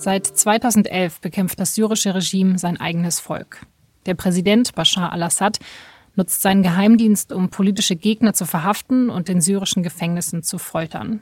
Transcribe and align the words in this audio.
Seit 0.00 0.26
2011 0.26 1.20
bekämpft 1.20 1.60
das 1.60 1.74
syrische 1.74 2.14
Regime 2.14 2.58
sein 2.58 2.80
eigenes 2.80 3.20
Volk. 3.20 3.66
Der 4.06 4.14
Präsident 4.14 4.74
Bashar 4.74 5.12
al-Assad 5.12 5.58
nutzt 6.16 6.40
seinen 6.40 6.62
Geheimdienst, 6.62 7.32
um 7.32 7.50
politische 7.50 7.96
Gegner 7.96 8.32
zu 8.32 8.46
verhaften 8.46 9.10
und 9.10 9.28
in 9.28 9.42
syrischen 9.42 9.82
Gefängnissen 9.82 10.42
zu 10.42 10.56
foltern. 10.56 11.20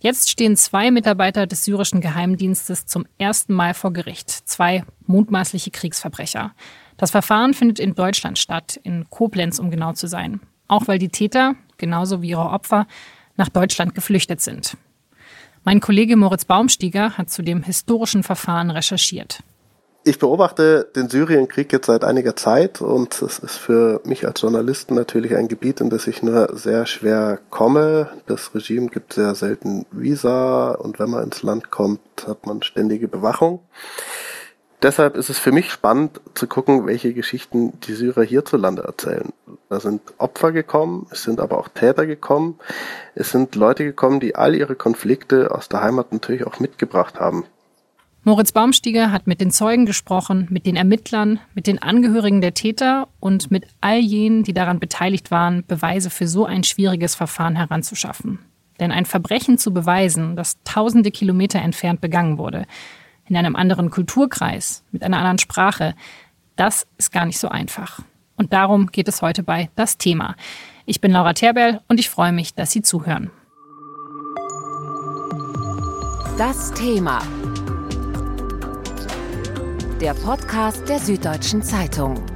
Jetzt 0.00 0.28
stehen 0.28 0.54
zwei 0.58 0.90
Mitarbeiter 0.90 1.46
des 1.46 1.64
syrischen 1.64 2.02
Geheimdienstes 2.02 2.84
zum 2.84 3.06
ersten 3.16 3.54
Mal 3.54 3.72
vor 3.72 3.94
Gericht, 3.94 4.28
zwei 4.28 4.84
mutmaßliche 5.06 5.70
Kriegsverbrecher. 5.70 6.52
Das 6.98 7.10
Verfahren 7.10 7.54
findet 7.54 7.80
in 7.80 7.94
Deutschland 7.94 8.38
statt, 8.38 8.78
in 8.82 9.08
Koblenz, 9.08 9.58
um 9.58 9.70
genau 9.70 9.94
zu 9.94 10.08
sein. 10.08 10.40
Auch 10.68 10.88
weil 10.88 10.98
die 10.98 11.08
Täter, 11.08 11.54
genauso 11.78 12.20
wie 12.20 12.28
ihre 12.28 12.50
Opfer, 12.50 12.86
nach 13.36 13.48
Deutschland 13.48 13.94
geflüchtet 13.94 14.42
sind. 14.42 14.76
Mein 15.64 15.78
Kollege 15.80 16.16
Moritz 16.16 16.44
Baumstieger 16.44 17.16
hat 17.16 17.30
zu 17.30 17.40
dem 17.40 17.62
historischen 17.62 18.24
Verfahren 18.24 18.70
recherchiert. 18.70 19.44
Ich 20.04 20.18
beobachte 20.18 20.90
den 20.96 21.08
Syrienkrieg 21.08 21.72
jetzt 21.72 21.86
seit 21.86 22.02
einiger 22.02 22.34
Zeit 22.34 22.80
und 22.80 23.22
es 23.22 23.38
ist 23.38 23.58
für 23.58 24.00
mich 24.04 24.26
als 24.26 24.40
Journalisten 24.40 24.96
natürlich 24.96 25.36
ein 25.36 25.46
Gebiet, 25.46 25.80
in 25.80 25.90
das 25.90 26.08
ich 26.08 26.24
nur 26.24 26.48
sehr 26.56 26.86
schwer 26.86 27.38
komme. 27.50 28.08
Das 28.26 28.52
Regime 28.52 28.88
gibt 28.88 29.12
sehr 29.12 29.36
selten 29.36 29.86
Visa 29.92 30.72
und 30.72 30.98
wenn 30.98 31.10
man 31.10 31.22
ins 31.22 31.44
Land 31.44 31.70
kommt, 31.70 32.00
hat 32.26 32.44
man 32.44 32.64
ständige 32.64 33.06
Bewachung. 33.06 33.60
Deshalb 34.82 35.16
ist 35.16 35.30
es 35.30 35.38
für 35.38 35.52
mich 35.52 35.70
spannend 35.70 36.20
zu 36.34 36.48
gucken, 36.48 36.86
welche 36.86 37.14
Geschichten 37.14 37.78
die 37.82 37.92
Syrer 37.92 38.24
hierzulande 38.24 38.82
erzählen. 38.82 39.32
Da 39.68 39.78
sind 39.78 40.02
Opfer 40.18 40.50
gekommen, 40.50 41.06
es 41.10 41.22
sind 41.22 41.38
aber 41.38 41.58
auch 41.58 41.68
Täter 41.68 42.04
gekommen, 42.04 42.58
es 43.14 43.30
sind 43.30 43.54
Leute 43.54 43.84
gekommen, 43.84 44.18
die 44.18 44.34
all 44.34 44.56
ihre 44.56 44.74
Konflikte 44.74 45.54
aus 45.54 45.68
der 45.68 45.82
Heimat 45.82 46.12
natürlich 46.12 46.44
auch 46.46 46.58
mitgebracht 46.58 47.20
haben. 47.20 47.44
Moritz 48.24 48.52
Baumstieger 48.52 49.12
hat 49.12 49.26
mit 49.26 49.40
den 49.40 49.52
Zeugen 49.52 49.86
gesprochen, 49.86 50.48
mit 50.50 50.66
den 50.66 50.76
Ermittlern, 50.76 51.40
mit 51.54 51.66
den 51.68 51.80
Angehörigen 51.80 52.40
der 52.40 52.54
Täter 52.54 53.08
und 53.20 53.50
mit 53.50 53.66
all 53.80 53.98
jenen, 53.98 54.42
die 54.42 54.52
daran 54.52 54.80
beteiligt 54.80 55.30
waren, 55.30 55.64
Beweise 55.66 56.10
für 56.10 56.26
so 56.26 56.44
ein 56.44 56.64
schwieriges 56.64 57.14
Verfahren 57.14 57.56
heranzuschaffen. 57.56 58.40
Denn 58.80 58.90
ein 58.90 59.06
Verbrechen 59.06 59.58
zu 59.58 59.72
beweisen, 59.72 60.34
das 60.34 60.56
tausende 60.64 61.10
Kilometer 61.10 61.60
entfernt 61.60 62.00
begangen 62.00 62.38
wurde, 62.38 62.66
in 63.26 63.36
einem 63.36 63.56
anderen 63.56 63.90
Kulturkreis, 63.90 64.84
mit 64.92 65.02
einer 65.02 65.18
anderen 65.18 65.38
Sprache, 65.38 65.94
das 66.56 66.86
ist 66.98 67.12
gar 67.12 67.26
nicht 67.26 67.38
so 67.38 67.48
einfach. 67.48 68.00
Und 68.36 68.52
darum 68.52 68.88
geht 68.88 69.08
es 69.08 69.22
heute 69.22 69.42
bei 69.42 69.70
Das 69.76 69.98
Thema. 69.98 70.36
Ich 70.84 71.00
bin 71.00 71.12
Laura 71.12 71.32
Terberl 71.32 71.80
und 71.88 72.00
ich 72.00 72.10
freue 72.10 72.32
mich, 72.32 72.54
dass 72.54 72.72
Sie 72.72 72.82
zuhören. 72.82 73.30
Das 76.38 76.72
Thema. 76.72 77.20
Der 80.00 80.14
Podcast 80.14 80.88
der 80.88 80.98
Süddeutschen 80.98 81.62
Zeitung. 81.62 82.31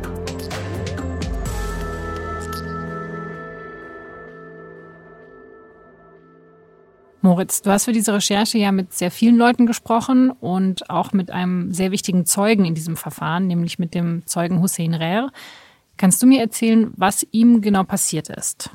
Moritz, 7.27 7.61
du 7.61 7.71
hast 7.71 7.87
für 7.87 7.93
diese 7.93 8.15
Recherche 8.15 8.57
ja 8.57 8.71
mit 8.71 8.93
sehr 8.93 9.11
vielen 9.11 9.37
Leuten 9.37 9.67
gesprochen 9.67 10.31
und 10.31 10.89
auch 10.91 11.13
mit 11.13 11.33
einem 11.33 11.73
sehr 11.73 11.91
wichtigen 11.91 12.25
Zeugen 12.25 12.65
in 12.65 12.75
diesem 12.75 12.97
Verfahren, 12.97 13.49
nämlich 13.49 13.81
mit 13.81 13.95
dem 13.95 14.25
Zeugen 14.27 14.61
Hussein 14.61 14.95
Rer. 14.95 15.31
Kannst 15.97 16.23
du 16.23 16.27
mir 16.27 16.41
erzählen, 16.41 16.93
was 16.97 17.27
ihm 17.33 17.63
genau 17.63 17.83
passiert 17.83 18.29
ist? 18.29 18.71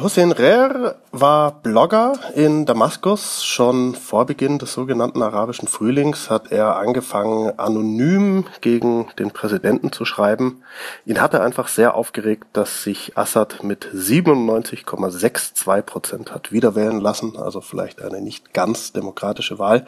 Hussein 0.00 0.32
Rer 0.32 0.94
war 1.10 1.60
Blogger 1.62 2.14
in 2.34 2.64
Damaskus. 2.64 3.44
Schon 3.44 3.94
vor 3.94 4.24
Beginn 4.24 4.58
des 4.58 4.72
sogenannten 4.72 5.22
arabischen 5.22 5.68
Frühlings 5.68 6.30
hat 6.30 6.50
er 6.50 6.76
angefangen, 6.76 7.58
anonym 7.58 8.46
gegen 8.62 9.08
den 9.18 9.32
Präsidenten 9.32 9.92
zu 9.92 10.06
schreiben. 10.06 10.62
Ihn 11.04 11.20
hatte 11.20 11.42
einfach 11.42 11.68
sehr 11.68 11.94
aufgeregt, 11.94 12.46
dass 12.54 12.82
sich 12.82 13.18
Assad 13.18 13.62
mit 13.64 13.86
97,62 13.94 15.82
Prozent 15.82 16.32
hat 16.32 16.52
wiederwählen 16.52 16.98
lassen, 16.98 17.36
also 17.36 17.60
vielleicht 17.60 18.00
eine 18.00 18.22
nicht 18.22 18.54
ganz 18.54 18.92
demokratische 18.92 19.58
Wahl. 19.58 19.86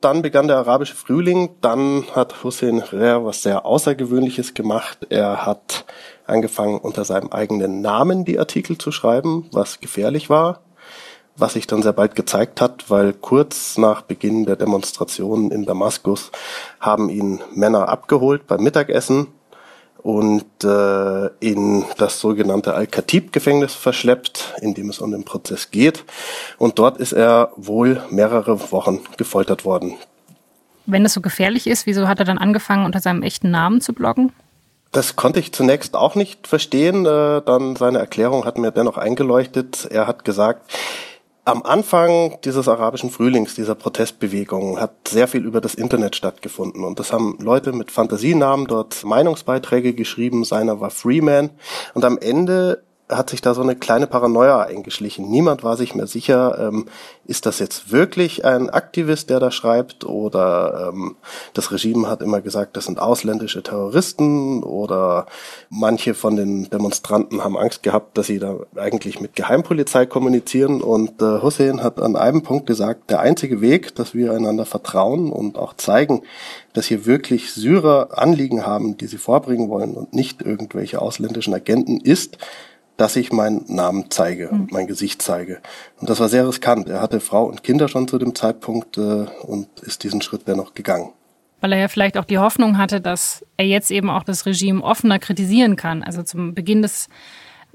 Dann 0.00 0.20
begann 0.22 0.46
der 0.46 0.58
arabische 0.58 0.94
Frühling. 0.94 1.56
Dann 1.60 2.04
hat 2.14 2.44
Hussein 2.44 2.78
Rer 2.78 3.24
was 3.24 3.42
sehr 3.42 3.64
Außergewöhnliches 3.64 4.54
gemacht. 4.54 5.06
Er 5.08 5.46
hat 5.46 5.84
angefangen, 6.26 6.78
unter 6.78 7.04
seinem 7.04 7.30
eigenen 7.32 7.80
Namen 7.80 8.24
die 8.24 8.38
Artikel 8.38 8.76
zu 8.76 8.92
schreiben, 8.92 9.48
was 9.52 9.80
gefährlich 9.80 10.28
war, 10.28 10.60
was 11.36 11.54
sich 11.54 11.66
dann 11.66 11.82
sehr 11.82 11.92
bald 11.92 12.14
gezeigt 12.14 12.60
hat, 12.60 12.90
weil 12.90 13.14
kurz 13.14 13.78
nach 13.78 14.02
Beginn 14.02 14.44
der 14.44 14.56
Demonstrationen 14.56 15.50
in 15.50 15.64
Damaskus 15.64 16.30
haben 16.78 17.08
ihn 17.08 17.40
Männer 17.54 17.88
abgeholt 17.88 18.46
beim 18.46 18.62
Mittagessen 18.62 19.28
und 20.06 20.62
äh, 20.62 21.26
in 21.40 21.84
das 21.98 22.20
sogenannte 22.20 22.74
Al-Khatib-Gefängnis 22.74 23.74
verschleppt, 23.74 24.54
in 24.60 24.72
dem 24.72 24.88
es 24.88 25.00
um 25.00 25.10
den 25.10 25.24
Prozess 25.24 25.72
geht. 25.72 26.04
Und 26.58 26.78
dort 26.78 26.98
ist 26.98 27.10
er 27.10 27.50
wohl 27.56 28.00
mehrere 28.08 28.70
Wochen 28.70 29.00
gefoltert 29.16 29.64
worden. 29.64 29.94
Wenn 30.86 31.04
es 31.04 31.12
so 31.12 31.20
gefährlich 31.20 31.66
ist, 31.66 31.86
wieso 31.86 32.06
hat 32.06 32.20
er 32.20 32.24
dann 32.24 32.38
angefangen, 32.38 32.86
unter 32.86 33.00
seinem 33.00 33.24
echten 33.24 33.50
Namen 33.50 33.80
zu 33.80 33.94
bloggen? 33.94 34.30
Das 34.92 35.16
konnte 35.16 35.40
ich 35.40 35.52
zunächst 35.52 35.96
auch 35.96 36.14
nicht 36.14 36.46
verstehen. 36.46 37.04
Äh, 37.04 37.42
dann 37.44 37.74
seine 37.74 37.98
Erklärung 37.98 38.44
hat 38.44 38.58
mir 38.58 38.70
dennoch 38.70 38.98
eingeleuchtet. 38.98 39.88
Er 39.90 40.06
hat 40.06 40.24
gesagt, 40.24 40.70
am 41.46 41.62
Anfang 41.62 42.38
dieses 42.44 42.66
arabischen 42.66 43.10
Frühlings, 43.10 43.54
dieser 43.54 43.76
Protestbewegung, 43.76 44.80
hat 44.80 45.06
sehr 45.06 45.28
viel 45.28 45.44
über 45.44 45.60
das 45.60 45.76
Internet 45.76 46.16
stattgefunden. 46.16 46.84
Und 46.84 46.98
das 46.98 47.12
haben 47.12 47.38
Leute 47.40 47.72
mit 47.72 47.92
Fantasienamen 47.92 48.66
dort 48.66 49.04
Meinungsbeiträge 49.04 49.94
geschrieben. 49.94 50.44
Seiner 50.44 50.80
war 50.80 50.90
Freeman. 50.90 51.50
Und 51.94 52.04
am 52.04 52.18
Ende 52.18 52.82
hat 53.08 53.30
sich 53.30 53.40
da 53.40 53.54
so 53.54 53.62
eine 53.62 53.76
kleine 53.76 54.06
Paranoia 54.08 54.62
eingeschlichen. 54.62 55.30
Niemand 55.30 55.62
war 55.62 55.76
sich 55.76 55.94
mehr 55.94 56.08
sicher, 56.08 56.58
ähm, 56.58 56.86
ist 57.24 57.46
das 57.46 57.60
jetzt 57.60 57.92
wirklich 57.92 58.44
ein 58.44 58.68
Aktivist, 58.68 59.30
der 59.30 59.38
da 59.38 59.52
schreibt, 59.52 60.04
oder 60.04 60.90
ähm, 60.92 61.16
das 61.54 61.70
Regime 61.70 62.08
hat 62.08 62.20
immer 62.20 62.40
gesagt, 62.40 62.76
das 62.76 62.86
sind 62.86 62.98
ausländische 62.98 63.62
Terroristen, 63.62 64.64
oder 64.64 65.26
manche 65.70 66.14
von 66.14 66.34
den 66.36 66.68
Demonstranten 66.68 67.44
haben 67.44 67.56
Angst 67.56 67.84
gehabt, 67.84 68.18
dass 68.18 68.26
sie 68.26 68.40
da 68.40 68.56
eigentlich 68.74 69.20
mit 69.20 69.36
Geheimpolizei 69.36 70.06
kommunizieren. 70.06 70.82
Und 70.82 71.22
äh, 71.22 71.42
Hussein 71.42 71.82
hat 71.82 72.00
an 72.00 72.16
einem 72.16 72.42
Punkt 72.42 72.66
gesagt, 72.66 73.10
der 73.10 73.20
einzige 73.20 73.60
Weg, 73.60 73.94
dass 73.94 74.14
wir 74.14 74.32
einander 74.32 74.66
vertrauen 74.66 75.30
und 75.30 75.58
auch 75.58 75.74
zeigen, 75.74 76.22
dass 76.72 76.86
hier 76.86 77.06
wirklich 77.06 77.52
Syrer 77.52 78.18
Anliegen 78.18 78.66
haben, 78.66 78.96
die 78.96 79.06
sie 79.06 79.18
vorbringen 79.18 79.68
wollen 79.68 79.94
und 79.94 80.12
nicht 80.12 80.42
irgendwelche 80.42 81.00
ausländischen 81.00 81.54
Agenten, 81.54 82.00
ist, 82.00 82.38
dass 82.96 83.16
ich 83.16 83.32
meinen 83.32 83.64
Namen 83.68 84.10
zeige, 84.10 84.48
mhm. 84.52 84.68
mein 84.70 84.86
Gesicht 84.86 85.22
zeige. 85.22 85.60
Und 86.00 86.08
das 86.08 86.20
war 86.20 86.28
sehr 86.28 86.48
riskant. 86.48 86.88
Er 86.88 87.00
hatte 87.00 87.20
Frau 87.20 87.44
und 87.44 87.62
Kinder 87.62 87.88
schon 87.88 88.08
zu 88.08 88.18
dem 88.18 88.34
Zeitpunkt 88.34 88.96
äh, 88.98 89.26
und 89.42 89.68
ist 89.80 90.02
diesen 90.02 90.22
Schritt 90.22 90.48
dennoch 90.48 90.74
gegangen. 90.74 91.12
Weil 91.60 91.72
er 91.72 91.78
ja 91.78 91.88
vielleicht 91.88 92.18
auch 92.18 92.24
die 92.24 92.38
Hoffnung 92.38 92.78
hatte, 92.78 93.00
dass 93.00 93.44
er 93.56 93.66
jetzt 93.66 93.90
eben 93.90 94.10
auch 94.10 94.22
das 94.22 94.46
Regime 94.46 94.82
offener 94.82 95.18
kritisieren 95.18 95.76
kann. 95.76 96.02
Also 96.02 96.22
zum 96.22 96.54
Beginn 96.54 96.82
des 96.82 97.08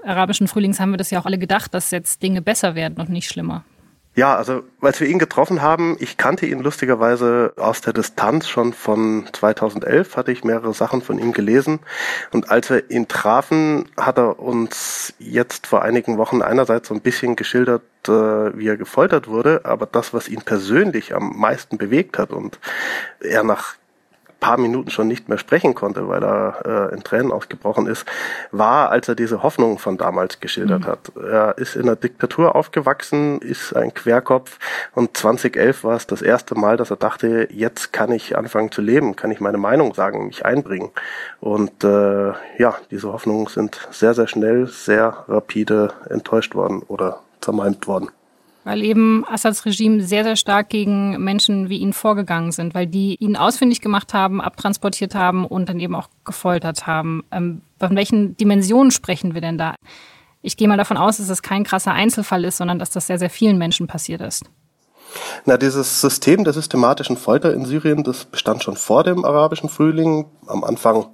arabischen 0.04 0.48
Frühlings 0.48 0.80
haben 0.80 0.92
wir 0.92 0.98
das 0.98 1.12
ja 1.12 1.20
auch 1.20 1.26
alle 1.26 1.38
gedacht, 1.38 1.74
dass 1.74 1.92
jetzt 1.92 2.22
Dinge 2.24 2.42
besser 2.42 2.76
werden 2.76 2.98
und 3.00 3.10
nicht 3.10 3.28
schlimmer. 3.28 3.64
Ja, 4.14 4.36
also 4.36 4.64
als 4.82 5.00
wir 5.00 5.08
ihn 5.08 5.20
getroffen 5.20 5.62
haben, 5.62 5.96
ich 6.00 6.18
kannte 6.18 6.46
ihn 6.46 6.60
lustigerweise 6.60 7.54
aus 7.56 7.80
der 7.80 7.94
Distanz 7.94 8.50
schon 8.50 8.74
von 8.74 9.26
2011, 9.32 10.18
hatte 10.18 10.34
ich 10.34 10.44
mehrere 10.44 10.74
Sachen 10.74 11.02
von 11.02 11.18
ihm 11.18 11.32
gelesen. 11.32 11.80
Und 12.32 12.52
als 12.52 12.70
wir 12.70 12.92
ihn 12.92 13.08
trafen, 13.08 13.86
hat 13.96 14.18
er 14.18 14.38
uns 14.38 15.14
jetzt 15.18 15.66
vor 15.66 15.84
einigen 15.84 16.18
Wochen 16.18 16.42
einerseits 16.42 16.90
so 16.90 16.94
ein 16.94 17.00
bisschen 17.00 17.38
geschildert, 17.38 17.84
äh, 18.06 18.12
wie 18.58 18.68
er 18.68 18.76
gefoltert 18.76 19.30
wurde, 19.30 19.62
aber 19.64 19.86
das, 19.86 20.14
was 20.14 20.28
ihn 20.28 20.42
persönlich 20.42 21.16
am 21.16 21.40
meisten 21.40 21.78
bewegt 21.78 22.18
hat 22.18 22.32
und 22.32 22.60
er 23.22 23.44
nach 23.44 23.76
paar 24.42 24.58
Minuten 24.58 24.90
schon 24.90 25.08
nicht 25.08 25.30
mehr 25.30 25.38
sprechen 25.38 25.76
konnte, 25.76 26.10
weil 26.10 26.22
er 26.22 26.90
äh, 26.92 26.96
in 26.96 27.04
Tränen 27.04 27.32
ausgebrochen 27.32 27.88
ist, 27.88 28.06
war, 28.52 28.90
als 28.90 29.08
er 29.08 29.16
diese 29.16 29.44
Hoffnung 29.44 29.78
von 29.78 29.98
damals 29.98 30.42
geschildert 30.42 30.82
mhm. 30.82 30.88
hat. 30.88 31.12
Er 31.16 31.58
ist 31.58 31.78
in 31.78 31.84
einer 31.84 31.96
Diktatur 31.96 32.56
aufgewachsen, 32.56 33.40
ist 33.40 33.74
ein 33.74 33.94
Querkopf 33.94 34.58
und 34.94 35.16
2011 35.16 35.84
war 35.86 35.96
es 35.96 36.08
das 36.08 36.22
erste 36.22 36.56
Mal, 36.56 36.76
dass 36.76 36.90
er 36.90 36.98
dachte, 36.98 37.48
jetzt 37.52 37.94
kann 37.94 38.12
ich 38.12 38.36
anfangen 38.36 38.72
zu 38.72 38.82
leben, 38.82 39.16
kann 39.16 39.32
ich 39.32 39.40
meine 39.40 39.60
Meinung 39.60 39.94
sagen, 39.94 40.28
mich 40.28 40.44
einbringen. 40.44 40.90
Und 41.40 41.84
äh, 41.84 42.34
ja, 42.58 42.76
diese 42.90 43.14
Hoffnungen 43.14 43.46
sind 43.48 43.88
sehr, 43.92 44.16
sehr 44.16 44.28
schnell, 44.28 44.66
sehr 44.66 45.24
rapide 45.28 45.94
enttäuscht 46.10 46.56
worden 46.56 46.82
oder 46.88 47.20
zermalmt 47.42 47.88
worden. 47.88 48.10
Weil 48.64 48.84
eben 48.84 49.26
Assads 49.28 49.66
Regime 49.66 50.04
sehr, 50.04 50.24
sehr 50.24 50.36
stark 50.36 50.70
gegen 50.70 51.24
Menschen 51.24 51.70
wie 51.70 51.78
ihn 51.78 51.94
vorgegangen 51.94 52.52
sind, 52.52 52.76
weil 52.76 52.86
die 52.86 53.16
ihn 53.16 53.36
ausfindig 53.36 53.82
gemacht 53.82 54.14
haben, 54.14 54.40
abtransportiert 54.40 55.16
haben 55.16 55.46
und 55.46 55.68
dann 55.68 55.80
eben 55.80 55.96
auch 55.96 56.10
gefoltert 56.26 56.86
haben. 56.86 57.24
Ähm, 57.32 57.62
von 57.80 57.96
welchen 57.96 58.38
Dimensionen 58.38 58.92
sprechen 58.92 59.34
wir 59.34 59.42
denn 59.42 59.58
da? 59.58 59.76
Ich 60.44 60.58
gehe 60.58 60.68
mal 60.68 60.78
davon 60.78 60.98
aus, 60.98 61.18
dass 61.18 61.30
es 61.30 61.42
kein 61.42 61.64
krasser 61.64 61.94
Einzelfall 61.94 62.46
ist, 62.46 62.58
sondern 62.58 62.80
dass 62.80 62.92
das 62.92 63.08
sehr, 63.08 63.20
sehr 63.20 63.30
vielen 63.30 63.58
Menschen 63.58 63.88
passiert 63.88 64.22
ist. 64.22 64.44
Na, 65.46 65.58
dieses 65.58 66.02
System 66.02 66.44
der 66.44 66.54
systematischen 66.54 67.18
Folter 67.18 67.54
in 67.54 67.66
Syrien, 67.66 68.04
das 68.04 68.26
bestand 68.26 68.64
schon 68.64 68.76
vor 68.76 69.04
dem 69.04 69.26
arabischen 69.26 69.70
Frühling. 69.70 70.26
Am 70.48 70.64
Anfang 70.64 71.06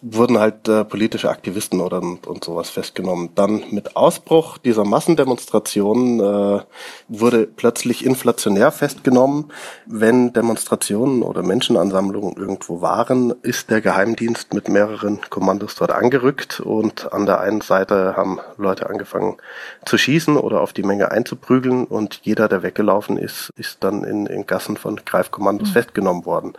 wurden 0.00 0.38
halt 0.38 0.68
äh, 0.68 0.84
politische 0.84 1.28
Aktivisten 1.28 1.80
oder 1.80 2.00
und, 2.00 2.26
und 2.26 2.44
sowas 2.44 2.70
festgenommen. 2.70 3.30
Dann 3.34 3.64
mit 3.70 3.96
Ausbruch 3.96 4.56
dieser 4.58 4.84
Massendemonstrationen 4.84 6.20
äh, 6.20 6.62
wurde 7.08 7.46
plötzlich 7.46 8.04
inflationär 8.04 8.70
festgenommen. 8.70 9.50
Wenn 9.86 10.32
Demonstrationen 10.32 11.22
oder 11.22 11.42
Menschenansammlungen 11.42 12.36
irgendwo 12.36 12.80
waren, 12.80 13.34
ist 13.42 13.70
der 13.70 13.80
Geheimdienst 13.80 14.54
mit 14.54 14.68
mehreren 14.68 15.20
Kommandos 15.30 15.74
dort 15.74 15.90
angerückt 15.90 16.60
und 16.60 17.12
an 17.12 17.26
der 17.26 17.40
einen 17.40 17.60
Seite 17.60 18.16
haben 18.16 18.38
Leute 18.56 18.88
angefangen 18.88 19.36
zu 19.84 19.98
schießen 19.98 20.36
oder 20.36 20.60
auf 20.60 20.72
die 20.72 20.84
Menge 20.84 21.10
einzuprügeln 21.10 21.84
und 21.84 22.20
jeder, 22.22 22.48
der 22.48 22.62
weggelaufen 22.62 23.16
ist, 23.16 23.52
ist 23.56 23.82
dann 23.82 24.04
in, 24.04 24.26
in 24.26 24.46
Gassen 24.46 24.76
von 24.76 25.00
Greifkommandos 25.04 25.70
mhm. 25.70 25.72
festgenommen 25.72 26.24
worden. 26.24 26.52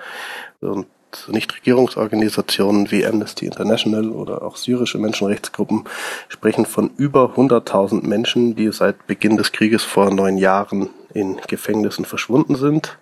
Und 0.59 0.87
Nichtregierungsorganisationen 1.27 2.91
wie 2.91 3.05
Amnesty 3.05 3.45
International 3.45 4.09
oder 4.11 4.43
auch 4.43 4.55
syrische 4.55 4.97
Menschenrechtsgruppen 4.97 5.85
sprechen 6.27 6.65
von 6.65 6.91
über 6.97 7.33
100.000 7.35 8.05
Menschen, 8.05 8.55
die 8.55 8.71
seit 8.71 9.07
Beginn 9.07 9.37
des 9.37 9.51
Krieges 9.51 9.83
vor 9.83 10.11
neun 10.11 10.37
Jahren 10.37 10.89
in 11.13 11.37
Gefängnissen 11.47 12.05
verschwunden 12.05 12.55
sind. 12.55 12.97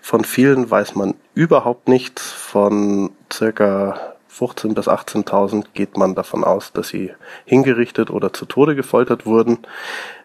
Von 0.00 0.24
vielen 0.24 0.70
weiß 0.70 0.94
man 0.94 1.14
überhaupt 1.34 1.88
nichts. 1.88 2.30
Von 2.32 3.10
circa 3.32 4.14
15.000 4.30 4.74
bis 4.74 4.88
18.000 4.88 5.64
geht 5.74 5.96
man 5.96 6.14
davon 6.14 6.44
aus, 6.44 6.72
dass 6.72 6.88
sie 6.88 7.12
hingerichtet 7.44 8.10
oder 8.10 8.32
zu 8.32 8.46
Tode 8.46 8.74
gefoltert 8.74 9.26
wurden. 9.26 9.58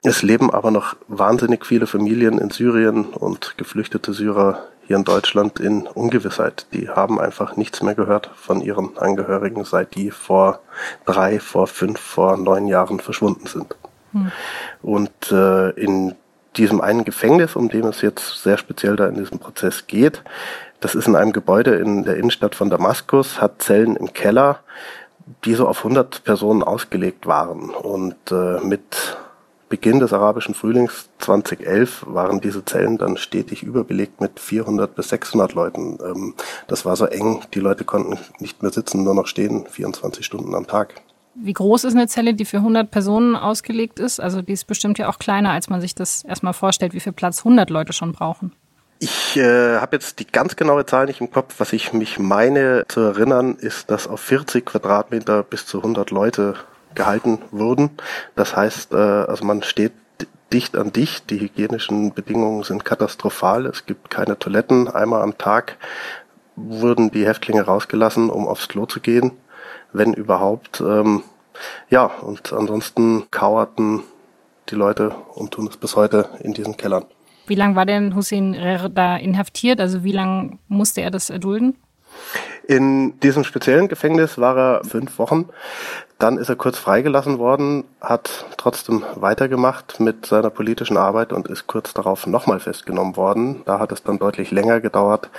Es 0.03 0.21
leben 0.21 0.51
aber 0.51 0.71
noch 0.71 0.95
wahnsinnig 1.07 1.65
viele 1.65 1.87
Familien 1.87 2.37
in 2.37 2.51
Syrien 2.51 3.05
und 3.05 3.57
geflüchtete 3.57 4.13
Syrer 4.13 4.63
hier 4.87 4.97
in 4.97 5.03
Deutschland 5.03 5.59
in 5.59 5.87
Ungewissheit. 5.87 6.67
Die 6.73 6.89
haben 6.89 7.19
einfach 7.19 7.57
nichts 7.57 7.81
mehr 7.81 7.95
gehört 7.95 8.29
von 8.35 8.61
ihren 8.61 8.97
Angehörigen, 8.97 9.63
seit 9.63 9.95
die 9.95 10.11
vor 10.11 10.59
drei, 11.05 11.39
vor 11.39 11.67
fünf, 11.67 11.99
vor 11.99 12.37
neun 12.37 12.67
Jahren 12.67 12.99
verschwunden 12.99 13.47
sind. 13.47 13.75
Hm. 14.11 14.31
Und 14.81 15.31
äh, 15.31 15.69
in 15.71 16.15
diesem 16.57 16.81
einen 16.81 17.03
Gefängnis, 17.03 17.55
um 17.55 17.69
dem 17.69 17.85
es 17.87 18.01
jetzt 18.01 18.43
sehr 18.43 18.57
speziell 18.57 18.95
da 18.95 19.07
in 19.07 19.15
diesem 19.15 19.39
Prozess 19.39 19.87
geht, 19.87 20.23
das 20.79 20.95
ist 20.95 21.07
in 21.07 21.15
einem 21.15 21.33
Gebäude 21.33 21.75
in 21.75 22.03
der 22.03 22.17
Innenstadt 22.17 22.55
von 22.55 22.69
Damaskus, 22.69 23.41
hat 23.41 23.61
Zellen 23.61 23.95
im 23.95 24.13
Keller, 24.13 24.59
die 25.43 25.55
so 25.55 25.67
auf 25.67 25.79
100 25.79 26.23
Personen 26.23 26.63
ausgelegt 26.63 27.25
waren 27.25 27.71
und 27.71 28.15
äh, 28.31 28.59
mit 28.63 29.17
Beginn 29.67 29.99
des 29.99 30.13
arabischen 30.13 30.53
Frühlings 30.53 31.09
2011 31.19 32.05
waren 32.07 32.39
diese 32.39 32.63
Zellen 32.65 32.97
dann 32.97 33.17
stetig 33.17 33.63
überbelegt 33.63 34.21
mit 34.21 34.39
400 34.39 34.95
bis 34.95 35.09
600 35.09 35.53
Leuten. 35.53 35.97
Ähm, 36.03 36.35
das 36.67 36.85
war 36.85 36.95
so 36.95 37.05
eng, 37.05 37.41
die 37.53 37.59
Leute 37.59 37.83
konnten 37.83 38.19
nicht 38.39 38.61
mehr 38.61 38.71
sitzen, 38.71 39.03
nur 39.03 39.15
noch 39.15 39.27
stehen, 39.27 39.65
24 39.67 40.25
Stunden 40.25 40.53
am 40.53 40.67
Tag. 40.67 40.95
Wie 41.33 41.53
groß 41.53 41.83
ist 41.83 41.95
eine 41.95 42.07
Zelle, 42.07 42.33
die 42.33 42.45
für 42.45 42.57
100 42.57 42.89
Personen 42.89 43.35
ausgelegt 43.35 43.99
ist? 43.99 44.21
Also 44.21 44.41
die 44.41 44.53
ist 44.53 44.67
bestimmt 44.67 44.97
ja 44.97 45.09
auch 45.09 45.19
kleiner, 45.19 45.51
als 45.51 45.69
man 45.69 45.81
sich 45.81 45.93
das 45.93 46.23
erstmal 46.23 46.53
vorstellt, 46.53 46.93
wie 46.93 47.01
viel 47.01 47.11
Platz 47.11 47.39
100 47.39 47.69
Leute 47.69 47.91
schon 47.91 48.13
brauchen. 48.13 48.53
Ich 48.99 49.35
äh, 49.35 49.79
habe 49.79 49.97
jetzt 49.97 50.19
die 50.19 50.27
ganz 50.27 50.55
genaue 50.55 50.85
Zahl 50.85 51.07
nicht 51.07 51.19
im 51.19 51.29
Kopf. 51.29 51.55
Was 51.57 51.73
ich 51.73 51.91
mich 51.91 52.17
meine 52.19 52.85
zu 52.87 53.01
erinnern, 53.01 53.55
ist, 53.55 53.91
dass 53.91 54.07
auf 54.07 54.21
40 54.21 54.65
Quadratmeter 54.65 55.43
bis 55.43 55.65
zu 55.65 55.79
100 55.79 56.11
Leute 56.11 56.55
gehalten 56.95 57.39
wurden. 57.51 57.91
Das 58.35 58.55
heißt, 58.55 58.93
äh, 58.93 58.95
also 58.95 59.45
man 59.45 59.63
steht 59.63 59.93
dicht 60.53 60.77
an 60.77 60.91
dicht. 60.91 61.29
Die 61.29 61.39
hygienischen 61.39 62.13
Bedingungen 62.13 62.63
sind 62.63 62.85
katastrophal. 62.85 63.65
Es 63.65 63.85
gibt 63.85 64.09
keine 64.09 64.39
Toiletten. 64.39 64.87
Einmal 64.87 65.21
am 65.21 65.37
Tag 65.37 65.77
wurden 66.55 67.11
die 67.11 67.25
Häftlinge 67.25 67.63
rausgelassen, 67.63 68.29
um 68.29 68.47
aufs 68.47 68.67
Klo 68.67 68.85
zu 68.85 68.99
gehen, 68.99 69.31
wenn 69.91 70.13
überhaupt. 70.13 70.81
Ähm, 70.81 71.23
ja, 71.89 72.05
und 72.05 72.53
ansonsten 72.53 73.29
kauerten 73.31 74.03
die 74.69 74.75
Leute 74.75 75.15
und 75.35 75.51
tun 75.51 75.67
es 75.67 75.77
bis 75.77 75.95
heute 75.95 76.29
in 76.39 76.53
diesen 76.53 76.77
Kellern. 76.77 77.05
Wie 77.47 77.55
lange 77.55 77.75
war 77.75 77.85
denn 77.85 78.15
Hussein 78.15 78.53
da 78.93 79.17
inhaftiert? 79.17 79.79
Also 79.79 80.03
wie 80.03 80.11
lange 80.11 80.57
musste 80.67 81.01
er 81.01 81.11
das 81.11 81.29
erdulden? 81.29 81.75
In 82.67 83.19
diesem 83.19 83.43
speziellen 83.43 83.87
Gefängnis 83.87 84.37
war 84.39 84.57
er 84.57 84.83
fünf 84.83 85.19
Wochen. 85.19 85.49
Dann 86.17 86.37
ist 86.37 86.47
er 86.47 86.55
kurz 86.55 86.77
freigelassen 86.77 87.39
worden, 87.39 87.83
hat 87.99 88.45
trotzdem 88.55 89.03
weitergemacht 89.15 89.99
mit 89.99 90.25
seiner 90.25 90.49
politischen 90.49 90.95
Arbeit 90.95 91.33
und 91.33 91.47
ist 91.47 91.67
kurz 91.67 91.93
darauf 91.93 92.25
nochmal 92.25 92.61
festgenommen 92.61 93.17
worden. 93.17 93.63
Da 93.65 93.79
hat 93.79 93.91
es 93.91 94.01
dann 94.01 94.17
deutlich 94.17 94.51
länger 94.51 94.79
gedauert. 94.79 95.29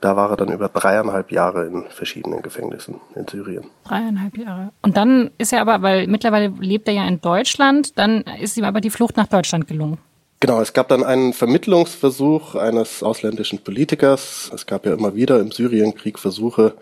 Da 0.00 0.16
war 0.16 0.30
er 0.30 0.36
dann 0.36 0.50
über 0.50 0.68
dreieinhalb 0.68 1.32
Jahre 1.32 1.66
in 1.66 1.84
verschiedenen 1.90 2.40
Gefängnissen 2.40 3.00
in 3.14 3.28
Syrien. 3.28 3.66
Dreieinhalb 3.84 4.38
Jahre. 4.38 4.70
Und 4.80 4.96
dann 4.96 5.30
ist 5.36 5.52
er 5.52 5.60
aber, 5.60 5.82
weil 5.82 6.06
mittlerweile 6.06 6.48
lebt 6.60 6.88
er 6.88 6.94
ja 6.94 7.06
in 7.06 7.20
Deutschland, 7.20 7.98
dann 7.98 8.22
ist 8.40 8.56
ihm 8.56 8.64
aber 8.64 8.80
die 8.80 8.90
Flucht 8.90 9.18
nach 9.18 9.26
Deutschland 9.26 9.68
gelungen. 9.68 9.98
Genau, 10.42 10.60
es 10.60 10.72
gab 10.72 10.88
dann 10.88 11.04
einen 11.04 11.34
Vermittlungsversuch 11.34 12.56
eines 12.56 13.04
ausländischen 13.04 13.60
Politikers. 13.60 14.50
Es 14.52 14.66
gab 14.66 14.84
ja 14.86 14.92
immer 14.92 15.14
wieder 15.14 15.38
im 15.38 15.52
Syrienkrieg 15.52 16.18
Versuche, 16.18 16.74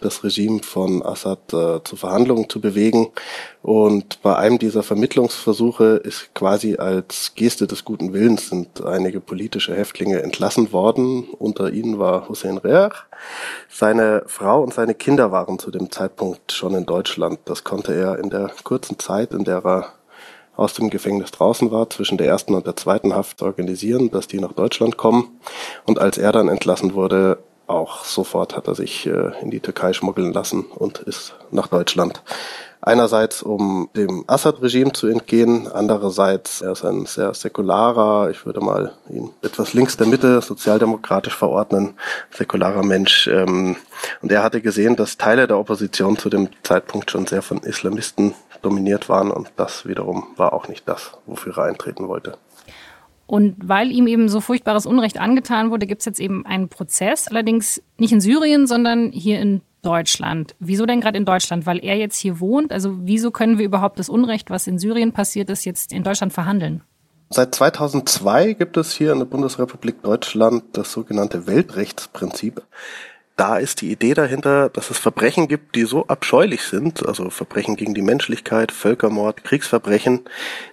das 0.00 0.22
Regime 0.22 0.62
von 0.62 1.04
Assad 1.04 1.52
äh, 1.52 1.82
zu 1.82 1.96
Verhandlungen 1.96 2.48
zu 2.48 2.60
bewegen. 2.60 3.08
Und 3.60 4.22
bei 4.22 4.36
einem 4.36 4.60
dieser 4.60 4.84
Vermittlungsversuche 4.84 6.00
ist 6.04 6.32
quasi 6.32 6.76
als 6.76 7.32
Geste 7.34 7.66
des 7.66 7.84
guten 7.84 8.12
Willens 8.12 8.50
sind 8.50 8.84
einige 8.84 9.18
politische 9.18 9.74
Häftlinge 9.74 10.22
entlassen 10.22 10.70
worden. 10.70 11.24
Unter 11.24 11.72
ihnen 11.72 11.98
war 11.98 12.28
Hussein 12.28 12.56
Rehr. 12.56 12.92
Seine 13.68 14.22
Frau 14.28 14.62
und 14.62 14.72
seine 14.72 14.94
Kinder 14.94 15.32
waren 15.32 15.58
zu 15.58 15.72
dem 15.72 15.90
Zeitpunkt 15.90 16.52
schon 16.52 16.76
in 16.76 16.86
Deutschland. 16.86 17.40
Das 17.46 17.64
konnte 17.64 17.96
er 17.96 18.20
in 18.20 18.30
der 18.30 18.52
kurzen 18.62 18.96
Zeit, 19.00 19.32
in 19.32 19.42
der 19.42 19.64
er 19.64 19.97
aus 20.58 20.74
dem 20.74 20.90
Gefängnis 20.90 21.30
draußen 21.30 21.70
war, 21.70 21.88
zwischen 21.88 22.18
der 22.18 22.26
ersten 22.26 22.54
und 22.54 22.66
der 22.66 22.74
zweiten 22.74 23.14
Haft 23.14 23.42
organisieren, 23.42 24.10
dass 24.10 24.26
die 24.26 24.40
nach 24.40 24.52
Deutschland 24.52 24.96
kommen. 24.96 25.28
Und 25.86 26.00
als 26.00 26.18
er 26.18 26.32
dann 26.32 26.48
entlassen 26.48 26.94
wurde, 26.94 27.38
auch 27.68 28.04
sofort 28.04 28.56
hat 28.56 28.66
er 28.66 28.74
sich 28.74 29.06
äh, 29.06 29.30
in 29.40 29.50
die 29.50 29.60
Türkei 29.60 29.92
schmuggeln 29.92 30.32
lassen 30.32 30.64
und 30.64 30.98
ist 30.98 31.36
nach 31.52 31.68
Deutschland. 31.68 32.22
Einerseits, 32.80 33.42
um 33.42 33.88
dem 33.96 34.24
Assad-Regime 34.28 34.92
zu 34.92 35.08
entgehen, 35.08 35.66
andererseits, 35.66 36.60
er 36.60 36.72
ist 36.72 36.84
ein 36.84 37.06
sehr 37.06 37.34
säkularer, 37.34 38.30
ich 38.30 38.46
würde 38.46 38.60
mal 38.60 38.92
ihn 39.10 39.30
etwas 39.42 39.74
links 39.74 39.96
der 39.96 40.06
Mitte, 40.06 40.40
sozialdemokratisch 40.40 41.34
verordnen, 41.34 41.94
säkularer 42.30 42.84
Mensch. 42.84 43.26
Ähm, 43.26 43.76
und 44.22 44.30
er 44.30 44.44
hatte 44.44 44.60
gesehen, 44.60 44.94
dass 44.94 45.16
Teile 45.16 45.48
der 45.48 45.58
Opposition 45.58 46.16
zu 46.16 46.30
dem 46.30 46.48
Zeitpunkt 46.62 47.10
schon 47.10 47.26
sehr 47.26 47.42
von 47.42 47.58
Islamisten 47.58 48.34
dominiert 48.62 49.08
waren 49.08 49.30
und 49.30 49.50
das 49.56 49.86
wiederum 49.86 50.28
war 50.36 50.52
auch 50.52 50.68
nicht 50.68 50.88
das, 50.88 51.12
wofür 51.26 51.58
er 51.58 51.64
eintreten 51.64 52.08
wollte. 52.08 52.36
Und 53.26 53.56
weil 53.62 53.92
ihm 53.92 54.06
eben 54.06 54.28
so 54.30 54.40
furchtbares 54.40 54.86
Unrecht 54.86 55.20
angetan 55.20 55.70
wurde, 55.70 55.86
gibt 55.86 56.00
es 56.00 56.06
jetzt 56.06 56.18
eben 56.18 56.46
einen 56.46 56.70
Prozess, 56.70 57.28
allerdings 57.28 57.82
nicht 57.98 58.12
in 58.12 58.22
Syrien, 58.22 58.66
sondern 58.66 59.12
hier 59.12 59.38
in 59.40 59.60
Deutschland. 59.88 60.54
Wieso 60.58 60.84
denn 60.84 61.00
gerade 61.00 61.16
in 61.16 61.24
Deutschland? 61.24 61.64
Weil 61.64 61.82
er 61.82 61.96
jetzt 61.96 62.18
hier 62.18 62.40
wohnt? 62.40 62.72
Also 62.72 62.98
wieso 63.00 63.30
können 63.30 63.56
wir 63.56 63.64
überhaupt 63.64 63.98
das 63.98 64.10
Unrecht, 64.10 64.50
was 64.50 64.66
in 64.66 64.78
Syrien 64.78 65.12
passiert 65.12 65.48
ist, 65.48 65.64
jetzt 65.64 65.94
in 65.94 66.04
Deutschland 66.04 66.34
verhandeln? 66.34 66.82
Seit 67.30 67.54
2002 67.54 68.52
gibt 68.52 68.76
es 68.76 68.92
hier 68.92 69.12
in 69.12 69.18
der 69.18 69.24
Bundesrepublik 69.24 70.02
Deutschland 70.02 70.64
das 70.74 70.92
sogenannte 70.92 71.46
Weltrechtsprinzip 71.46 72.62
da 73.38 73.56
ist 73.56 73.82
die 73.82 73.92
Idee 73.92 74.14
dahinter, 74.14 74.68
dass 74.68 74.90
es 74.90 74.98
Verbrechen 74.98 75.46
gibt, 75.46 75.76
die 75.76 75.84
so 75.84 76.06
abscheulich 76.08 76.64
sind, 76.64 77.06
also 77.06 77.30
Verbrechen 77.30 77.76
gegen 77.76 77.94
die 77.94 78.02
Menschlichkeit, 78.02 78.72
Völkermord, 78.72 79.44
Kriegsverbrechen, 79.44 80.22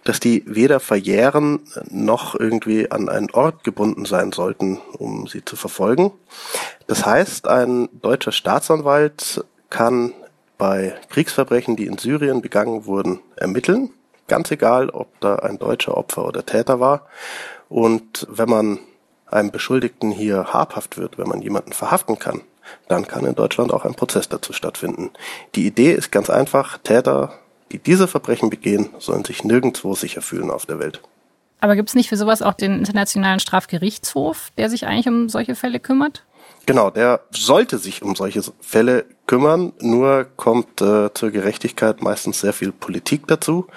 dass 0.04 0.20
die 0.20 0.44
weder 0.48 0.80
verjähren 0.80 1.60
noch 1.92 2.34
irgendwie 2.34 2.90
an 2.90 3.08
einen 3.08 3.30
Ort 3.30 3.64
gebunden 3.64 4.06
sein 4.06 4.32
sollten, 4.32 4.80
um 4.98 5.28
sie 5.28 5.46
zu 5.46 5.56
verfolgen. 5.56 6.12
Das 6.88 7.06
heißt, 7.06 7.48
ein 7.48 7.88
deutscher 8.02 8.32
Staatsanwalt 8.32 9.46
kann 9.70 10.14
bei 10.58 10.96
Kriegsverbrechen, 11.12 11.76
die 11.76 11.86
in 11.86 12.00
Syrien 12.00 12.42
begangen 12.42 12.88
wurden, 12.88 13.20
ermitteln, 13.36 13.92
ganz 14.28 14.50
egal, 14.50 14.90
ob 14.90 15.20
da 15.20 15.36
ein 15.36 15.60
deutscher 15.60 15.96
Opfer 15.96 16.26
oder 16.26 16.44
Täter 16.44 16.80
war. 16.80 17.06
Und 17.70 18.26
wenn 18.28 18.50
man 18.50 18.80
einem 19.28 19.52
Beschuldigten 19.52 20.10
hier 20.10 20.54
habhaft 20.54 20.98
wird, 20.98 21.20
wenn 21.20 21.28
man 21.28 21.44
jemanden 21.44 21.74
verhaften 21.74 22.18
kann, 22.18 22.42
dann 22.88 23.08
kann 23.08 23.26
in 23.26 23.36
Deutschland 23.36 23.74
auch 23.74 23.86
ein 23.86 23.96
Prozess 23.96 24.30
dazu 24.30 24.54
stattfinden. 24.54 25.12
Die 25.56 25.66
Idee 25.66 25.94
ist 25.94 26.12
ganz 26.12 26.30
einfach, 26.30 26.78
Täter, 26.80 27.34
die 27.72 27.80
diese 27.80 28.08
Verbrechen 28.08 28.50
begehen, 28.50 28.90
sollen 29.00 29.26
sich 29.26 29.44
nirgendwo 29.44 29.96
sicher 29.96 30.22
fühlen 30.22 30.52
auf 30.52 30.66
der 30.66 30.80
Welt. 30.80 31.02
Aber 31.62 31.76
gibt 31.76 31.90
es 31.90 31.96
nicht 31.96 32.10
für 32.10 32.18
sowas 32.18 32.42
auch 32.42 32.54
den 32.54 32.80
Internationalen 32.80 33.40
Strafgerichtshof, 33.40 34.52
der 34.58 34.70
sich 34.70 34.86
eigentlich 34.86 35.08
um 35.08 35.30
solche 35.30 35.56
Fälle 35.56 35.80
kümmert? 35.80 36.24
Genau, 36.68 36.90
der 36.90 37.22
sollte 37.32 37.78
sich 37.78 38.02
um 38.02 38.16
solche 38.16 38.42
Fälle 38.60 39.06
kümmern, 39.28 39.74
nur 39.80 40.26
kommt 40.36 40.82
äh, 40.82 41.14
zur 41.14 41.30
Gerechtigkeit 41.30 42.02
meistens 42.02 42.40
sehr 42.42 42.54
viel 42.54 42.72
Politik 42.72 43.28
dazu. 43.28 43.68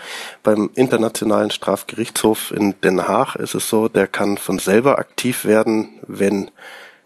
Beim 0.42 0.70
Internationalen 0.74 1.50
Strafgerichtshof 1.50 2.50
in 2.50 2.74
Den 2.82 3.06
Haag 3.06 3.36
ist 3.36 3.54
es 3.54 3.68
so, 3.68 3.88
der 3.88 4.06
kann 4.06 4.38
von 4.38 4.58
selber 4.58 4.98
aktiv 4.98 5.44
werden, 5.44 6.00
wenn 6.06 6.50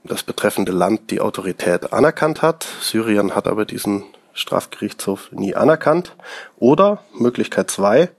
das 0.04 0.22
betreffende 0.22 0.72
Land 0.72 1.10
die 1.10 1.20
Autorität 1.20 1.92
anerkannt 1.92 2.42
hat. 2.42 2.66
Syrien 2.80 3.34
hat 3.34 3.46
aber 3.46 3.64
diesen 3.64 4.04
Strafgerichtshof 4.34 5.30
nie 5.32 5.54
anerkannt. 5.54 6.14
Oder 6.58 7.02
Möglichkeit 7.18 7.70
zwei, 7.70 8.10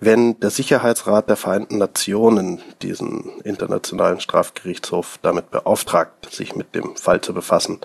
wenn 0.00 0.38
der 0.38 0.50
Sicherheitsrat 0.50 1.28
der 1.28 1.36
Vereinten 1.36 1.78
Nationen 1.78 2.60
diesen 2.82 3.30
internationalen 3.42 4.20
Strafgerichtshof 4.20 5.18
damit 5.22 5.50
beauftragt, 5.50 6.32
sich 6.32 6.54
mit 6.54 6.74
dem 6.76 6.94
Fall 6.94 7.20
zu 7.20 7.34
befassen. 7.34 7.80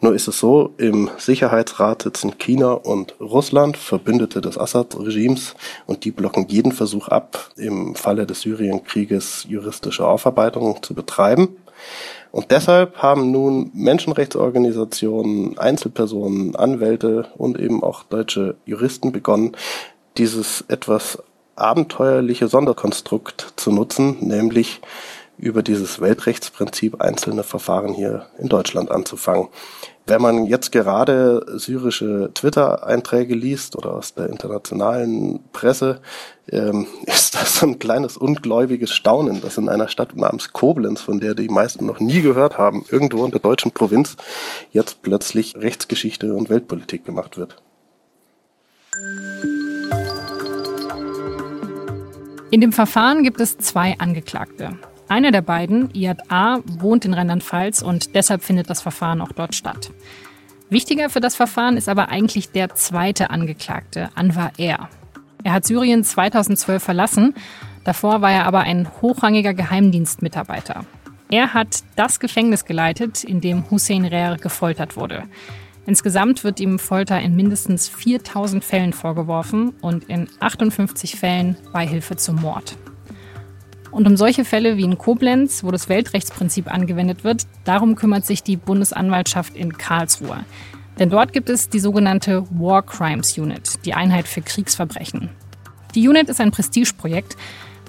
Nur 0.00 0.14
ist 0.14 0.28
es 0.28 0.38
so, 0.38 0.74
im 0.76 1.10
Sicherheitsrat 1.16 2.02
sitzen 2.02 2.36
China 2.36 2.72
und 2.72 3.18
Russland, 3.18 3.78
Verbündete 3.78 4.42
des 4.42 4.58
Assad-Regimes, 4.58 5.54
und 5.86 6.04
die 6.04 6.10
blocken 6.10 6.48
jeden 6.48 6.72
Versuch 6.72 7.08
ab, 7.08 7.50
im 7.56 7.94
Falle 7.94 8.26
des 8.26 8.42
Syrienkrieges 8.42 9.46
juristische 9.48 10.06
Aufarbeitungen 10.06 10.82
zu 10.82 10.92
betreiben. 10.92 11.56
Und 12.34 12.50
deshalb 12.50 12.96
haben 12.96 13.30
nun 13.30 13.70
Menschenrechtsorganisationen, 13.74 15.56
Einzelpersonen, 15.56 16.56
Anwälte 16.56 17.28
und 17.36 17.60
eben 17.60 17.80
auch 17.84 18.02
deutsche 18.02 18.56
Juristen 18.66 19.12
begonnen, 19.12 19.52
dieses 20.18 20.64
etwas 20.66 21.22
abenteuerliche 21.54 22.48
Sonderkonstrukt 22.48 23.52
zu 23.54 23.70
nutzen, 23.70 24.16
nämlich 24.18 24.80
über 25.38 25.62
dieses 25.62 26.00
Weltrechtsprinzip 26.00 27.00
einzelne 27.00 27.44
Verfahren 27.44 27.94
hier 27.94 28.26
in 28.36 28.48
Deutschland 28.48 28.90
anzufangen. 28.90 29.46
Wenn 30.06 30.20
man 30.20 30.44
jetzt 30.44 30.70
gerade 30.70 31.46
syrische 31.58 32.30
Twitter-Einträge 32.34 33.34
liest 33.34 33.74
oder 33.74 33.94
aus 33.94 34.12
der 34.12 34.28
internationalen 34.28 35.40
Presse, 35.52 36.00
ähm, 36.50 36.86
ist 37.06 37.34
das 37.34 37.60
so 37.60 37.66
ein 37.66 37.78
kleines 37.78 38.18
ungläubiges 38.18 38.90
Staunen, 38.90 39.40
dass 39.40 39.56
in 39.56 39.70
einer 39.70 39.88
Stadt 39.88 40.14
namens 40.14 40.52
Koblenz, 40.52 41.00
von 41.00 41.20
der 41.20 41.34
die 41.34 41.48
meisten 41.48 41.86
noch 41.86 42.00
nie 42.00 42.20
gehört 42.20 42.58
haben, 42.58 42.84
irgendwo 42.90 43.24
in 43.24 43.30
der 43.30 43.40
deutschen 43.40 43.72
Provinz, 43.72 44.16
jetzt 44.72 45.00
plötzlich 45.00 45.56
Rechtsgeschichte 45.56 46.34
und 46.34 46.50
Weltpolitik 46.50 47.06
gemacht 47.06 47.38
wird. 47.38 47.56
In 52.50 52.60
dem 52.60 52.72
Verfahren 52.72 53.24
gibt 53.24 53.40
es 53.40 53.56
zwei 53.56 53.98
Angeklagte. 53.98 54.76
Einer 55.08 55.30
der 55.30 55.42
beiden, 55.42 55.90
Iad 55.94 56.30
A., 56.30 56.58
wohnt 56.66 57.04
in 57.04 57.14
Rheinland-Pfalz 57.14 57.82
und 57.82 58.14
deshalb 58.14 58.42
findet 58.42 58.70
das 58.70 58.80
Verfahren 58.80 59.20
auch 59.20 59.32
dort 59.32 59.54
statt. 59.54 59.92
Wichtiger 60.70 61.10
für 61.10 61.20
das 61.20 61.36
Verfahren 61.36 61.76
ist 61.76 61.88
aber 61.88 62.08
eigentlich 62.08 62.50
der 62.50 62.74
zweite 62.74 63.30
Angeklagte, 63.30 64.08
Anwar 64.14 64.52
R. 64.56 64.88
Er 65.44 65.52
hat 65.52 65.66
Syrien 65.66 66.04
2012 66.04 66.82
verlassen, 66.82 67.34
davor 67.84 68.22
war 68.22 68.32
er 68.32 68.46
aber 68.46 68.60
ein 68.60 68.88
hochrangiger 69.02 69.52
Geheimdienstmitarbeiter. 69.52 70.86
Er 71.30 71.52
hat 71.52 71.84
das 71.96 72.18
Gefängnis 72.18 72.64
geleitet, 72.64 73.24
in 73.24 73.40
dem 73.40 73.70
Hussein 73.70 74.04
Rer 74.04 74.36
gefoltert 74.36 74.96
wurde. 74.96 75.24
Insgesamt 75.86 76.44
wird 76.44 76.60
ihm 76.60 76.78
Folter 76.78 77.20
in 77.20 77.36
mindestens 77.36 77.88
4000 77.88 78.64
Fällen 78.64 78.94
vorgeworfen 78.94 79.74
und 79.82 80.04
in 80.04 80.28
58 80.40 81.16
Fällen 81.16 81.56
Beihilfe 81.72 82.16
zum 82.16 82.36
Mord. 82.36 82.76
Und 83.94 84.08
um 84.08 84.16
solche 84.16 84.44
Fälle 84.44 84.76
wie 84.76 84.82
in 84.82 84.98
Koblenz, 84.98 85.62
wo 85.62 85.70
das 85.70 85.88
Weltrechtsprinzip 85.88 86.66
angewendet 86.66 87.22
wird, 87.22 87.46
darum 87.62 87.94
kümmert 87.94 88.26
sich 88.26 88.42
die 88.42 88.56
Bundesanwaltschaft 88.56 89.54
in 89.54 89.78
Karlsruhe. 89.78 90.40
Denn 90.98 91.10
dort 91.10 91.32
gibt 91.32 91.48
es 91.48 91.68
die 91.68 91.78
sogenannte 91.78 92.44
War 92.50 92.82
Crimes 92.82 93.38
Unit, 93.38 93.84
die 93.84 93.94
Einheit 93.94 94.26
für 94.26 94.42
Kriegsverbrechen. 94.42 95.28
Die 95.94 96.08
Unit 96.08 96.28
ist 96.28 96.40
ein 96.40 96.50
Prestigeprojekt, 96.50 97.36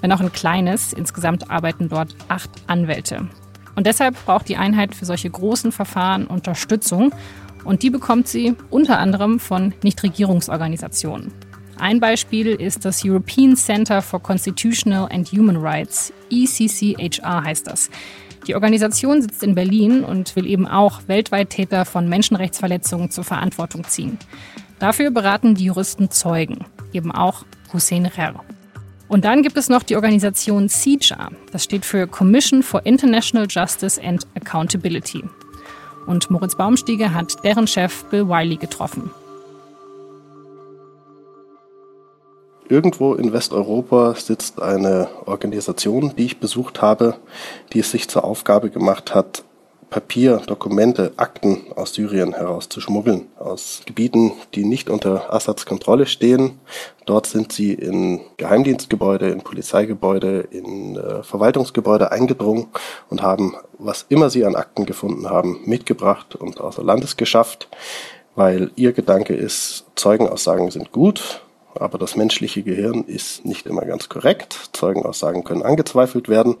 wenn 0.00 0.12
auch 0.12 0.20
ein 0.20 0.32
kleines. 0.32 0.92
Insgesamt 0.92 1.50
arbeiten 1.50 1.88
dort 1.88 2.14
acht 2.28 2.50
Anwälte. 2.68 3.28
Und 3.74 3.88
deshalb 3.88 4.14
braucht 4.26 4.48
die 4.48 4.56
Einheit 4.56 4.94
für 4.94 5.06
solche 5.06 5.28
großen 5.28 5.72
Verfahren 5.72 6.28
Unterstützung 6.28 7.12
und 7.64 7.82
die 7.82 7.90
bekommt 7.90 8.28
sie 8.28 8.54
unter 8.70 9.00
anderem 9.00 9.40
von 9.40 9.74
Nichtregierungsorganisationen. 9.82 11.32
Ein 11.78 12.00
Beispiel 12.00 12.48
ist 12.48 12.86
das 12.86 13.04
European 13.04 13.54
Center 13.54 14.00
for 14.00 14.20
Constitutional 14.22 15.08
and 15.12 15.30
Human 15.30 15.56
Rights, 15.56 16.12
ECCHR 16.30 17.44
heißt 17.44 17.66
das. 17.66 17.90
Die 18.46 18.54
Organisation 18.54 19.20
sitzt 19.20 19.42
in 19.42 19.54
Berlin 19.54 20.02
und 20.02 20.36
will 20.36 20.46
eben 20.46 20.66
auch 20.66 21.02
weltweit 21.06 21.50
Täter 21.50 21.84
von 21.84 22.08
Menschenrechtsverletzungen 22.08 23.10
zur 23.10 23.24
Verantwortung 23.24 23.84
ziehen. 23.84 24.18
Dafür 24.78 25.10
beraten 25.10 25.54
die 25.54 25.64
Juristen 25.64 26.10
Zeugen, 26.10 26.64
eben 26.92 27.12
auch 27.12 27.44
Hussein 27.72 28.06
Rer. 28.06 28.42
Und 29.08 29.24
dann 29.24 29.42
gibt 29.42 29.56
es 29.56 29.68
noch 29.68 29.82
die 29.82 29.96
Organisation 29.96 30.68
CIJA, 30.68 31.30
das 31.52 31.64
steht 31.64 31.84
für 31.84 32.06
Commission 32.06 32.62
for 32.62 32.86
International 32.86 33.46
Justice 33.48 34.00
and 34.02 34.26
Accountability. 34.34 35.24
Und 36.06 36.30
Moritz 36.30 36.56
Baumstiege 36.56 37.12
hat 37.12 37.44
deren 37.44 37.66
Chef 37.66 38.04
Bill 38.04 38.28
Wiley 38.28 38.56
getroffen. 38.56 39.10
Irgendwo 42.68 43.14
in 43.14 43.32
Westeuropa 43.32 44.14
sitzt 44.16 44.60
eine 44.60 45.08
Organisation, 45.26 46.14
die 46.16 46.24
ich 46.24 46.40
besucht 46.40 46.82
habe, 46.82 47.14
die 47.72 47.78
es 47.78 47.92
sich 47.92 48.08
zur 48.08 48.24
Aufgabe 48.24 48.70
gemacht 48.70 49.14
hat, 49.14 49.44
Papier, 49.88 50.42
Dokumente, 50.44 51.12
Akten 51.16 51.72
aus 51.76 51.94
Syrien 51.94 52.34
herauszuschmuggeln, 52.34 53.28
aus 53.38 53.82
Gebieten, 53.86 54.32
die 54.54 54.64
nicht 54.64 54.90
unter 54.90 55.32
Assads 55.32 55.64
Kontrolle 55.64 56.06
stehen. 56.06 56.58
Dort 57.04 57.26
sind 57.26 57.52
sie 57.52 57.72
in 57.72 58.20
Geheimdienstgebäude, 58.36 59.28
in 59.28 59.42
Polizeigebäude, 59.42 60.40
in 60.50 60.96
äh, 60.96 61.22
Verwaltungsgebäude 61.22 62.10
eingedrungen 62.10 62.66
und 63.10 63.22
haben, 63.22 63.54
was 63.78 64.06
immer 64.08 64.28
sie 64.28 64.44
an 64.44 64.56
Akten 64.56 64.86
gefunden 64.86 65.30
haben, 65.30 65.60
mitgebracht 65.66 66.34
und 66.34 66.60
außer 66.60 66.82
Landes 66.82 67.16
geschafft, 67.16 67.68
weil 68.34 68.72
ihr 68.74 68.92
Gedanke 68.92 69.34
ist, 69.34 69.86
Zeugenaussagen 69.94 70.72
sind 70.72 70.90
gut, 70.90 71.45
aber 71.80 71.98
das 71.98 72.16
menschliche 72.16 72.62
Gehirn 72.62 73.04
ist 73.04 73.44
nicht 73.44 73.66
immer 73.66 73.84
ganz 73.84 74.08
korrekt. 74.08 74.70
Zeugenaussagen 74.72 75.44
können 75.44 75.62
angezweifelt 75.62 76.28
werden. 76.28 76.56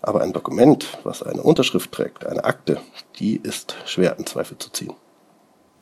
Aber 0.00 0.22
ein 0.22 0.32
Dokument, 0.32 0.98
was 1.02 1.22
eine 1.22 1.42
Unterschrift 1.42 1.90
trägt, 1.90 2.26
eine 2.26 2.44
Akte, 2.44 2.80
die 3.18 3.36
ist 3.36 3.76
schwer 3.84 4.16
in 4.18 4.26
Zweifel 4.26 4.56
zu 4.58 4.70
ziehen. 4.70 4.94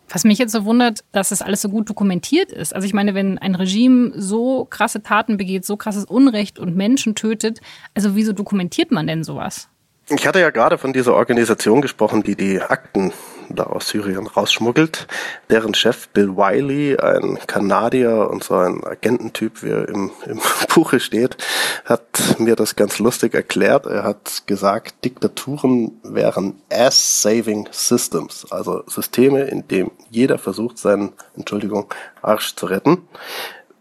Was 0.08 0.24
mich 0.24 0.38
jetzt 0.38 0.52
so 0.52 0.64
wundert, 0.64 1.04
dass 1.12 1.32
es 1.32 1.42
alles 1.42 1.60
so 1.60 1.68
gut 1.68 1.90
dokumentiert 1.90 2.52
ist. 2.52 2.74
Also 2.74 2.86
ich 2.86 2.94
meine, 2.94 3.14
wenn 3.14 3.38
ein 3.38 3.56
Regime 3.56 4.12
so 4.16 4.64
krasse 4.64 5.02
Taten 5.02 5.36
begeht, 5.36 5.64
so 5.64 5.76
krasses 5.76 6.04
Unrecht 6.04 6.58
und 6.58 6.76
Menschen 6.76 7.14
tötet, 7.14 7.60
also 7.94 8.14
wieso 8.14 8.32
dokumentiert 8.32 8.92
man 8.92 9.06
denn 9.06 9.24
sowas? 9.24 9.68
Ich 10.08 10.24
hatte 10.24 10.38
ja 10.38 10.50
gerade 10.50 10.78
von 10.78 10.92
dieser 10.92 11.14
Organisation 11.14 11.80
gesprochen, 11.80 12.22
die 12.22 12.36
die 12.36 12.60
Akten 12.60 13.12
da 13.48 13.64
aus 13.64 13.88
Syrien 13.88 14.28
rausschmuggelt. 14.28 15.08
Deren 15.50 15.74
Chef 15.74 16.08
Bill 16.10 16.36
Wiley, 16.36 16.96
ein 16.96 17.40
Kanadier 17.48 18.30
und 18.30 18.44
so 18.44 18.54
ein 18.54 18.84
Agententyp, 18.84 19.64
wie 19.64 19.70
er 19.70 19.88
im, 19.88 20.12
im 20.26 20.40
Buche 20.74 21.00
steht, 21.00 21.36
hat 21.84 22.38
mir 22.38 22.54
das 22.54 22.76
ganz 22.76 23.00
lustig 23.00 23.34
erklärt. 23.34 23.86
Er 23.86 24.04
hat 24.04 24.44
gesagt, 24.46 25.04
Diktaturen 25.04 26.00
wären 26.04 26.62
ass-saving 26.70 27.68
systems, 27.72 28.46
also 28.50 28.84
Systeme, 28.86 29.42
in 29.42 29.66
dem 29.66 29.90
jeder 30.08 30.38
versucht, 30.38 30.78
seinen, 30.78 31.14
Entschuldigung, 31.34 31.92
Arsch 32.22 32.54
zu 32.54 32.66
retten. 32.66 33.08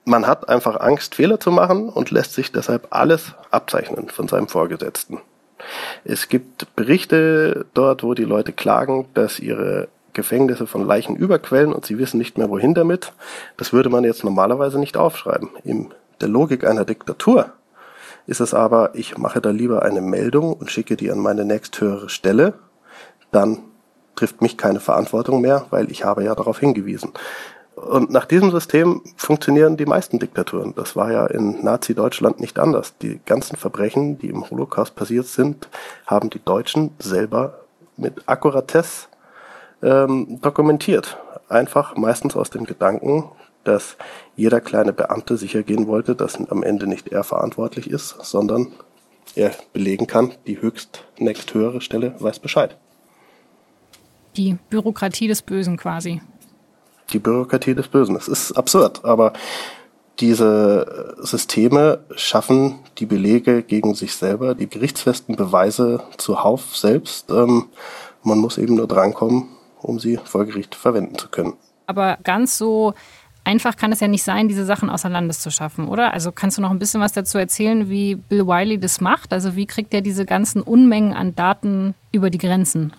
Man 0.05 0.25
hat 0.25 0.50
einfach 0.50 0.79
Angst, 0.79 1.13
Fehler 1.13 1.39
zu 1.39 1.51
machen 1.51 1.88
und 1.88 2.10
lässt 2.10 2.34
sich 2.34 2.51
deshalb 2.51 2.88
alles 2.89 3.34
abzeichnen 3.51 4.10
von 4.10 4.27
seinem 4.27 4.48
Vorgesetzten. 4.48 5.22
Es 6.03 6.29
gibt 6.29 6.75
Berichte 6.75 7.65
dort, 7.74 8.03
wo 8.03 8.13
die 8.13 8.24
Leute 8.24 8.51
klagen, 8.51 9.07
dass 9.13 9.39
ihre 9.39 9.88
Gefängnisse 10.13 10.65
von 10.65 10.85
Leichen 10.85 11.15
überquellen 11.15 11.74
und 11.74 11.85
sie 11.85 11.97
wissen 11.97 12.17
nicht 12.17 12.38
mehr 12.38 12.50
wohin 12.50 12.74
damit. 12.74 13.13
Das 13.57 13.74
würde 13.74 13.89
man 13.89 14.03
jetzt 14.03 14.24
normalerweise 14.24 14.79
nicht 14.79 14.97
aufschreiben. 14.97 15.50
In 15.63 15.93
der 16.21 16.29
Logik 16.29 16.65
einer 16.65 16.85
Diktatur 16.85 17.51
ist 18.27 18.39
es 18.39 18.53
aber, 18.53 18.91
ich 18.95 19.17
mache 19.17 19.41
da 19.41 19.51
lieber 19.51 19.83
eine 19.83 20.01
Meldung 20.01 20.53
und 20.53 20.71
schicke 20.71 20.95
die 20.95 21.12
an 21.12 21.19
meine 21.19 21.45
nächsthöhere 21.45 22.09
Stelle, 22.09 22.53
dann 23.31 23.59
trifft 24.15 24.41
mich 24.41 24.57
keine 24.57 24.79
Verantwortung 24.79 25.41
mehr, 25.41 25.65
weil 25.69 25.91
ich 25.91 26.05
habe 26.05 26.24
ja 26.24 26.33
darauf 26.33 26.59
hingewiesen. 26.59 27.12
Und 27.86 28.10
nach 28.10 28.25
diesem 28.25 28.50
System 28.50 29.01
funktionieren 29.15 29.77
die 29.77 29.86
meisten 29.86 30.18
Diktaturen. 30.18 30.74
Das 30.74 30.96
war 30.96 31.12
ja 31.12 31.27
in 31.27 31.63
Nazi-Deutschland 31.63 32.39
nicht 32.39 32.58
anders. 32.58 32.98
Die 32.98 33.20
ganzen 33.25 33.58
Verbrechen, 33.58 34.18
die 34.18 34.30
im 34.30 34.50
Holocaust 34.50 34.96
passiert 34.96 35.27
sind, 35.27 35.70
haben 36.08 36.32
die 36.32 36.44
Deutschen 36.44 36.92
selber 36.98 37.60
mit 37.96 38.27
Akkuratesse 38.27 39.08
ähm, 39.84 40.42
dokumentiert. 40.42 41.18
Einfach 41.48 41.96
meistens 41.96 42.36
aus 42.36 42.50
dem 42.50 42.65
Gedanken, 42.65 43.25
dass 43.63 43.98
jeder 44.36 44.62
kleine 44.62 44.92
Beamte 44.92 45.38
sicher 45.38 45.62
gehen 45.62 45.86
wollte, 45.86 46.15
dass 46.15 46.38
am 46.50 46.63
Ende 46.63 46.88
nicht 46.88 47.10
er 47.10 47.24
verantwortlich 47.24 47.88
ist, 47.88 48.15
sondern 48.24 48.72
er 49.36 49.51
belegen 49.74 50.08
kann, 50.08 50.34
die 50.48 50.60
höchst 50.60 51.04
nächsthöhere 51.20 51.82
Stelle 51.82 52.15
weiß 52.20 52.39
Bescheid. 52.39 52.77
Die 54.38 54.58
Bürokratie 54.72 55.27
des 55.27 55.44
Bösen 55.44 55.77
quasi. 55.77 56.22
Die 57.13 57.19
Bürokratie 57.19 57.75
des 57.75 57.88
Bösen. 57.88 58.15
Es 58.15 58.27
ist 58.27 58.51
absurd, 58.53 59.05
aber 59.05 59.33
diese 60.19 61.15
Systeme 61.19 62.00
schaffen 62.15 62.79
die 62.97 63.05
Belege 63.05 63.63
gegen 63.63 63.95
sich 63.95 64.15
selber, 64.15 64.55
die 64.55 64.69
gerichtsfesten 64.69 65.35
Beweise 65.35 66.03
zuhauf 66.17 66.75
selbst. 66.75 67.29
Ähm, 67.29 67.65
man 68.24 68.39
muss 68.39 68.57
eben 68.57 68.75
nur 68.75 68.88
drankommen, 68.88 69.50
um 69.81 70.00
sie 70.00 70.17
vor 70.24 70.45
Gericht 70.45 70.74
verwenden 70.75 71.17
zu 71.17 71.27
können. 71.29 71.53
Aber 71.88 72.17
ganz 72.24 72.57
so 72.57 72.93
einfach 73.43 73.75
kann 73.75 73.91
es 73.91 74.00
ja 74.00 74.07
nicht 74.07 74.24
sein, 74.24 74.47
diese 74.47 74.65
Sachen 74.65 74.89
außer 74.89 75.09
Landes 75.09 75.39
zu 75.39 75.51
schaffen, 75.51 75.88
oder? 75.88 76.13
Also 76.13 76.31
kannst 76.31 76.57
du 76.57 76.62
noch 76.62 76.71
ein 76.71 76.79
bisschen 76.79 77.01
was 77.01 77.13
dazu 77.13 77.38
erzählen, 77.38 77.89
wie 77.89 78.15
Bill 78.15 78.47
Wiley 78.47 78.79
das 78.79 79.01
macht? 79.01 79.33
Also 79.33 79.55
wie 79.55 79.67
kriegt 79.67 79.93
er 79.93 80.01
diese 80.01 80.25
ganzen 80.25 80.62
Unmengen 80.62 81.13
an 81.13 81.35
Daten 81.35 81.93
über 82.12 82.29
die 82.29 82.39
Grenzen? 82.39 82.93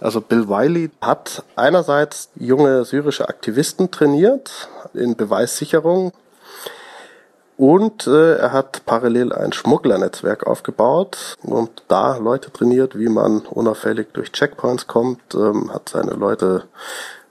Also 0.00 0.20
Bill 0.20 0.48
Wiley 0.48 0.90
hat 1.00 1.42
einerseits 1.56 2.30
junge 2.36 2.84
syrische 2.84 3.28
Aktivisten 3.28 3.90
trainiert 3.90 4.68
in 4.92 5.16
Beweissicherung 5.16 6.12
und 7.56 8.06
äh, 8.08 8.36
er 8.36 8.52
hat 8.52 8.84
parallel 8.84 9.32
ein 9.32 9.52
Schmugglernetzwerk 9.52 10.46
aufgebaut 10.46 11.36
und 11.42 11.84
da 11.86 12.16
Leute 12.16 12.50
trainiert, 12.50 12.98
wie 12.98 13.08
man 13.08 13.40
unauffällig 13.40 14.08
durch 14.12 14.32
Checkpoints 14.32 14.88
kommt, 14.88 15.20
ähm, 15.34 15.72
hat 15.72 15.88
seine 15.90 16.12
Leute 16.12 16.64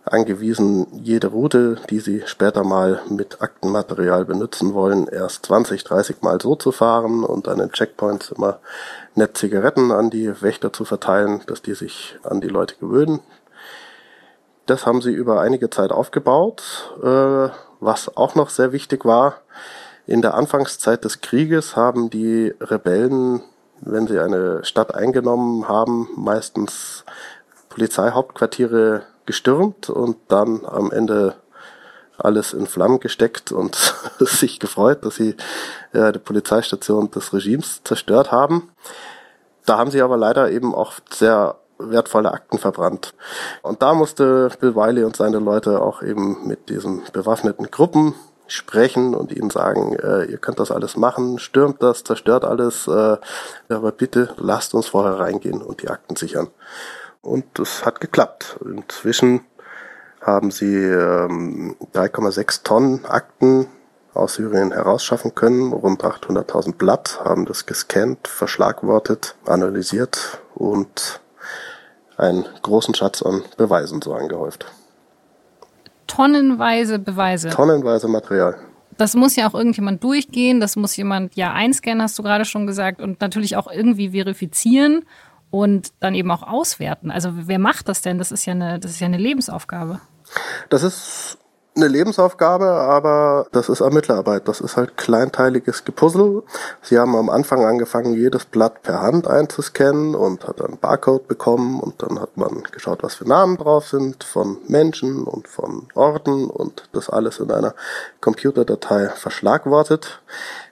angewiesen, 0.06 0.88
jede 1.02 1.28
Route, 1.28 1.78
die 1.90 2.00
sie 2.00 2.24
später 2.26 2.64
mal 2.64 3.02
mit 3.10 3.42
Aktenmaterial 3.42 4.26
benutzen 4.26 4.74
wollen, 4.74 5.08
erst 5.08 5.46
20, 5.46 5.84
30 5.84 6.22
Mal 6.22 6.42
so 6.42 6.56
zu 6.56 6.72
fahren 6.72 7.24
und 7.24 7.48
an 7.48 7.60
den 7.60 7.72
Checkpoints 7.72 8.32
immer 8.32 8.60
nett 9.16 9.38
Zigaretten 9.38 9.92
an 9.92 10.10
die 10.10 10.42
Wächter 10.42 10.74
zu 10.74 10.86
verteilen, 10.86 11.42
dass 11.48 11.62
die 11.62 11.74
sich 11.74 12.18
an 12.24 12.42
die 12.42 12.48
Leute 12.48 12.76
gewöhnen. 12.76 13.22
Das 14.66 14.86
haben 14.86 15.02
sie 15.02 15.12
über 15.12 15.42
einige 15.42 15.70
Zeit 15.70 15.92
aufgebaut. 15.92 16.94
Äh, 17.02 17.50
was 17.80 18.16
auch 18.16 18.36
noch 18.36 18.50
sehr 18.50 18.72
wichtig 18.72 19.04
war, 19.04 19.42
in 20.06 20.22
der 20.22 20.34
Anfangszeit 20.34 21.04
des 21.06 21.22
Krieges 21.22 21.76
haben 21.76 22.10
die 22.10 22.54
Rebellen, 22.60 23.42
wenn 23.80 24.08
sie 24.08 24.20
eine 24.20 24.64
Stadt 24.64 24.94
eingenommen 24.94 25.68
haben, 25.68 26.10
meistens 26.16 27.06
Polizeihauptquartiere 27.70 29.04
gestürmt 29.26 29.90
und 29.90 30.18
dann 30.28 30.66
am 30.66 30.92
Ende 30.92 31.36
alles 32.18 32.54
in 32.54 32.68
Flammen 32.68 33.00
gesteckt 33.00 33.52
und 33.52 33.76
sich 34.20 34.60
gefreut, 34.60 35.06
dass 35.06 35.16
sie 35.16 35.36
äh, 35.94 36.12
die 36.12 36.20
Polizeistation 36.20 37.10
des 37.12 37.34
Regimes 37.34 37.82
zerstört 37.84 38.32
haben. 38.32 38.72
Da 39.66 39.78
haben 39.78 39.92
sie 39.92 40.02
aber 40.02 40.18
leider 40.18 40.52
eben 40.52 40.76
auch 40.76 40.94
sehr 41.10 41.56
wertvolle 41.80 42.32
Akten 42.32 42.60
verbrannt. 42.60 43.14
Und 43.62 43.82
da 43.82 43.94
musste 43.94 44.50
Bill 44.60 44.76
Wiley 44.76 45.04
und 45.04 45.16
seine 45.16 45.40
Leute 45.40 45.82
auch 45.82 46.02
eben 46.02 46.48
mit 46.48 46.70
diesen 46.70 47.02
bewaffneten 47.12 47.72
Gruppen 47.72 48.14
sprechen 48.48 49.16
und 49.16 49.32
ihnen 49.32 49.50
sagen, 49.50 49.96
äh, 49.96 50.26
ihr 50.26 50.38
könnt 50.38 50.60
das 50.60 50.72
alles 50.72 50.98
machen, 50.98 51.40
stürmt 51.40 51.82
das, 51.82 52.04
zerstört 52.04 52.46
alles, 52.46 52.88
äh, 52.88 53.18
aber 53.70 53.92
bitte 53.92 54.34
lasst 54.38 54.74
uns 54.74 54.88
vorher 54.88 55.20
reingehen 55.20 55.62
und 55.62 55.82
die 55.82 55.90
Akten 55.90 56.16
sichern. 56.16 56.50
Und 57.24 57.46
das 57.56 57.86
hat 57.86 58.00
geklappt. 58.00 58.60
Inzwischen 58.64 59.42
haben 60.22 60.52
sie 60.52 60.76
ähm, 60.76 61.76
3,6 61.96 62.64
Tonnen 62.64 63.06
Akten 63.06 63.66
aus 64.14 64.36
Syrien 64.36 64.72
herausschaffen 64.72 65.34
können, 65.34 65.74
rund 65.74 66.04
800.000 66.04 66.76
Blatt, 66.76 67.20
haben 67.26 67.46
das 67.46 67.66
gescannt, 67.66 68.28
verschlagwortet, 68.28 69.36
analysiert 69.46 70.40
und 70.54 71.20
einen 72.18 72.46
großen 72.62 72.94
Schatz 72.94 73.24
an 73.24 73.42
Beweisen 73.58 74.04
so 74.04 74.14
angehäuft 74.14 74.68
tonnenweise 76.14 77.00
Beweise. 77.00 77.50
Tonnenweise 77.50 78.08
Material. 78.08 78.56
Das 78.98 79.16
muss 79.16 79.36
ja 79.36 79.50
auch 79.50 79.56
irgendjemand 79.56 80.04
durchgehen, 80.04 80.60
das 80.60 80.76
muss 80.76 80.96
jemand 80.96 81.36
ja 81.36 81.52
einscannen, 81.52 82.04
hast 82.04 82.18
du 82.20 82.24
gerade 82.24 82.46
schon 82.46 82.68
gesagt, 82.68 83.02
und 83.02 83.20
natürlich 83.22 83.56
auch 83.56 83.72
irgendwie 83.72 84.12
verifizieren 84.12 85.06
und 85.54 85.94
dann 86.00 86.16
eben 86.16 86.32
auch 86.32 86.42
auswerten. 86.42 87.12
Also 87.12 87.30
wer 87.36 87.60
macht 87.60 87.88
das 87.88 88.02
denn? 88.02 88.18
Das 88.18 88.32
ist 88.32 88.48
ja 88.48 88.54
eine, 88.54 88.80
das 88.80 88.90
ist 88.90 89.00
ja 89.00 89.06
eine 89.06 89.20
Lebensaufgabe. 89.20 90.00
Das 90.70 90.82
ist 90.82 91.38
eine 91.76 91.88
Lebensaufgabe, 91.88 92.66
aber 92.66 93.46
das 93.52 93.70
ist 93.70 93.82
Ermittlerarbeit. 93.82 94.48
Das 94.48 94.62
ist 94.62 94.78
halt 94.78 94.98
kleinteiliges 94.98 95.86
Gepuzzle. 95.86 96.42
Sie 96.82 96.98
haben 96.98 97.16
am 97.16 97.30
Anfang 97.30 97.66
angefangen, 97.66 98.16
jedes 98.16 98.46
Blatt 98.46 98.82
per 98.82 99.02
Hand 99.02 99.28
einzuscannen 99.28 100.16
und 100.16 100.48
hat 100.48 100.60
dann 100.60 100.80
Barcode 100.80 101.28
bekommen 101.28 101.80
und 101.80 102.02
dann 102.02 102.20
hat 102.20 102.36
man 102.36 102.64
geschaut, 102.72 103.04
was 103.04 103.14
für 103.14 103.30
Namen 103.30 103.58
drauf 103.58 103.88
sind 103.88 104.24
von 104.24 104.58
Menschen 104.68 105.24
und 105.24 105.48
von 105.48 105.88
Orten 105.94 106.50
und 106.50 106.90
das 106.94 107.12
alles 107.12 107.40
in 107.40 107.52
einer 107.52 107.76
Computerdatei 108.22 109.10
verschlagwortet. 109.10 110.20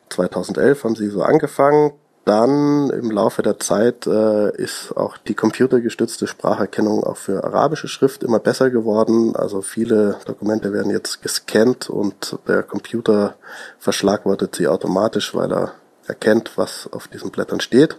2011 0.10 0.84
haben 0.84 0.96
sie 0.96 1.10
so 1.10 1.22
angefangen. 1.22 1.94
Dann 2.24 2.92
im 2.92 3.10
Laufe 3.10 3.42
der 3.42 3.60
Zeit 3.60 4.06
äh, 4.06 4.56
ist 4.56 4.96
auch 4.96 5.18
die 5.18 5.34
computergestützte 5.34 6.28
Spracherkennung 6.28 7.04
auch 7.04 7.18
für 7.18 7.44
arabische 7.44 7.88
Schrift 7.88 8.24
immer 8.24 8.40
besser 8.40 8.70
geworden. 8.70 9.36
Also 9.36 9.62
viele 9.62 10.18
Dokumente 10.26 10.72
werden 10.72 10.92
jetzt 10.92 11.24
gescannt 11.24 11.90
und 11.90 12.38
der 12.48 12.62
Computer 12.62 13.36
verschlagwortet 13.80 14.56
sie 14.56 14.68
automatisch, 14.68 15.34
weil 15.34 15.52
er 15.52 15.72
erkennt, 16.06 16.52
was 16.58 16.88
auf 16.92 17.08
diesen 17.08 17.32
Blättern 17.32 17.60
steht. 17.60 17.98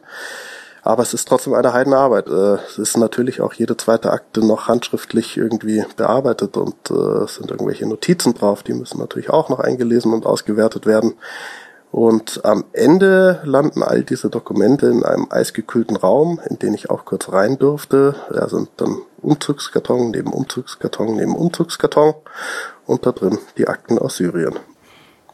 Aber 0.85 1.03
es 1.03 1.15
ist 1.15 1.29
trotzdem 1.29 1.55
eine 1.55 1.73
Heidenarbeit. 1.73 2.29
Äh, 2.29 2.59
es 2.69 2.79
ist 2.79 2.97
natürlich 2.97 3.41
auch 3.41 3.55
jede 3.55 3.77
zweite 3.77 4.13
Akte 4.13 4.45
noch 4.45 4.69
handschriftlich 4.69 5.37
irgendwie 5.37 5.85
bearbeitet 5.97 6.57
und 6.57 6.75
äh, 6.91 7.25
es 7.25 7.37
sind 7.37 7.51
irgendwelche 7.51 7.89
Notizen 7.89 8.35
drauf, 8.35 8.63
die 8.63 8.75
müssen 8.75 8.99
natürlich 8.99 9.31
auch 9.31 9.49
noch 9.49 9.61
eingelesen 9.61 10.13
und 10.13 10.27
ausgewertet 10.27 10.87
werden. 10.87 11.15
Und 11.93 12.43
am 12.47 12.65
Ende 12.73 13.43
landen 13.45 13.83
all 13.83 14.03
diese 14.03 14.31
Dokumente 14.31 14.87
in 14.87 15.05
einem 15.05 15.27
eisgekühlten 15.29 15.95
Raum, 15.95 16.41
in 16.49 16.59
den 16.59 16.73
ich 16.73 16.89
auch 16.89 17.05
kurz 17.05 17.31
rein 17.31 17.59
durfte. 17.59 18.15
Da 18.31 18.49
sind 18.49 18.71
dann 18.79 18.97
Umzugskarton 19.21 20.11
neben 20.11 20.33
Umzugskarton 20.33 21.17
neben 21.17 21.37
Umzugskarton 21.37 22.15
und 22.87 23.05
da 23.05 23.13
drin 23.13 23.39
die 23.59 23.69
Akten 23.69 23.99
aus 23.99 24.17
Syrien. 24.17 24.59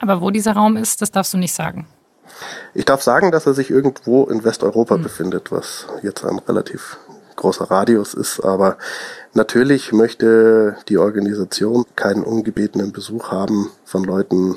Aber 0.01 0.21
wo 0.21 0.31
dieser 0.31 0.55
Raum 0.55 0.77
ist, 0.77 1.01
das 1.01 1.13
darfst 1.13 1.33
du 1.33 1.39
nicht 1.39 1.55
sagen. 1.55 1.87
Ich 2.75 2.85
darf 2.85 3.03
sagen, 3.03 3.31
dass 3.31 3.47
er 3.47 3.55
sich 3.55 3.71
irgendwo 3.71 4.25
in 4.25 4.43
Westeuropa 4.43 4.97
hm. 4.97 5.03
befindet, 5.03 5.53
was 5.53 5.87
jetzt 6.03 6.25
ein 6.25 6.41
relativ 6.41 6.99
großer 7.37 7.71
Radius 7.71 8.15
ist, 8.15 8.41
aber 8.41 8.79
natürlich 9.33 9.93
möchte 9.93 10.77
die 10.89 10.99
Organisation 10.99 11.85
keinen 11.95 12.25
ungebetenen 12.25 12.91
Besuch 12.91 13.31
haben 13.31 13.71
von 13.85 14.03
Leuten, 14.03 14.57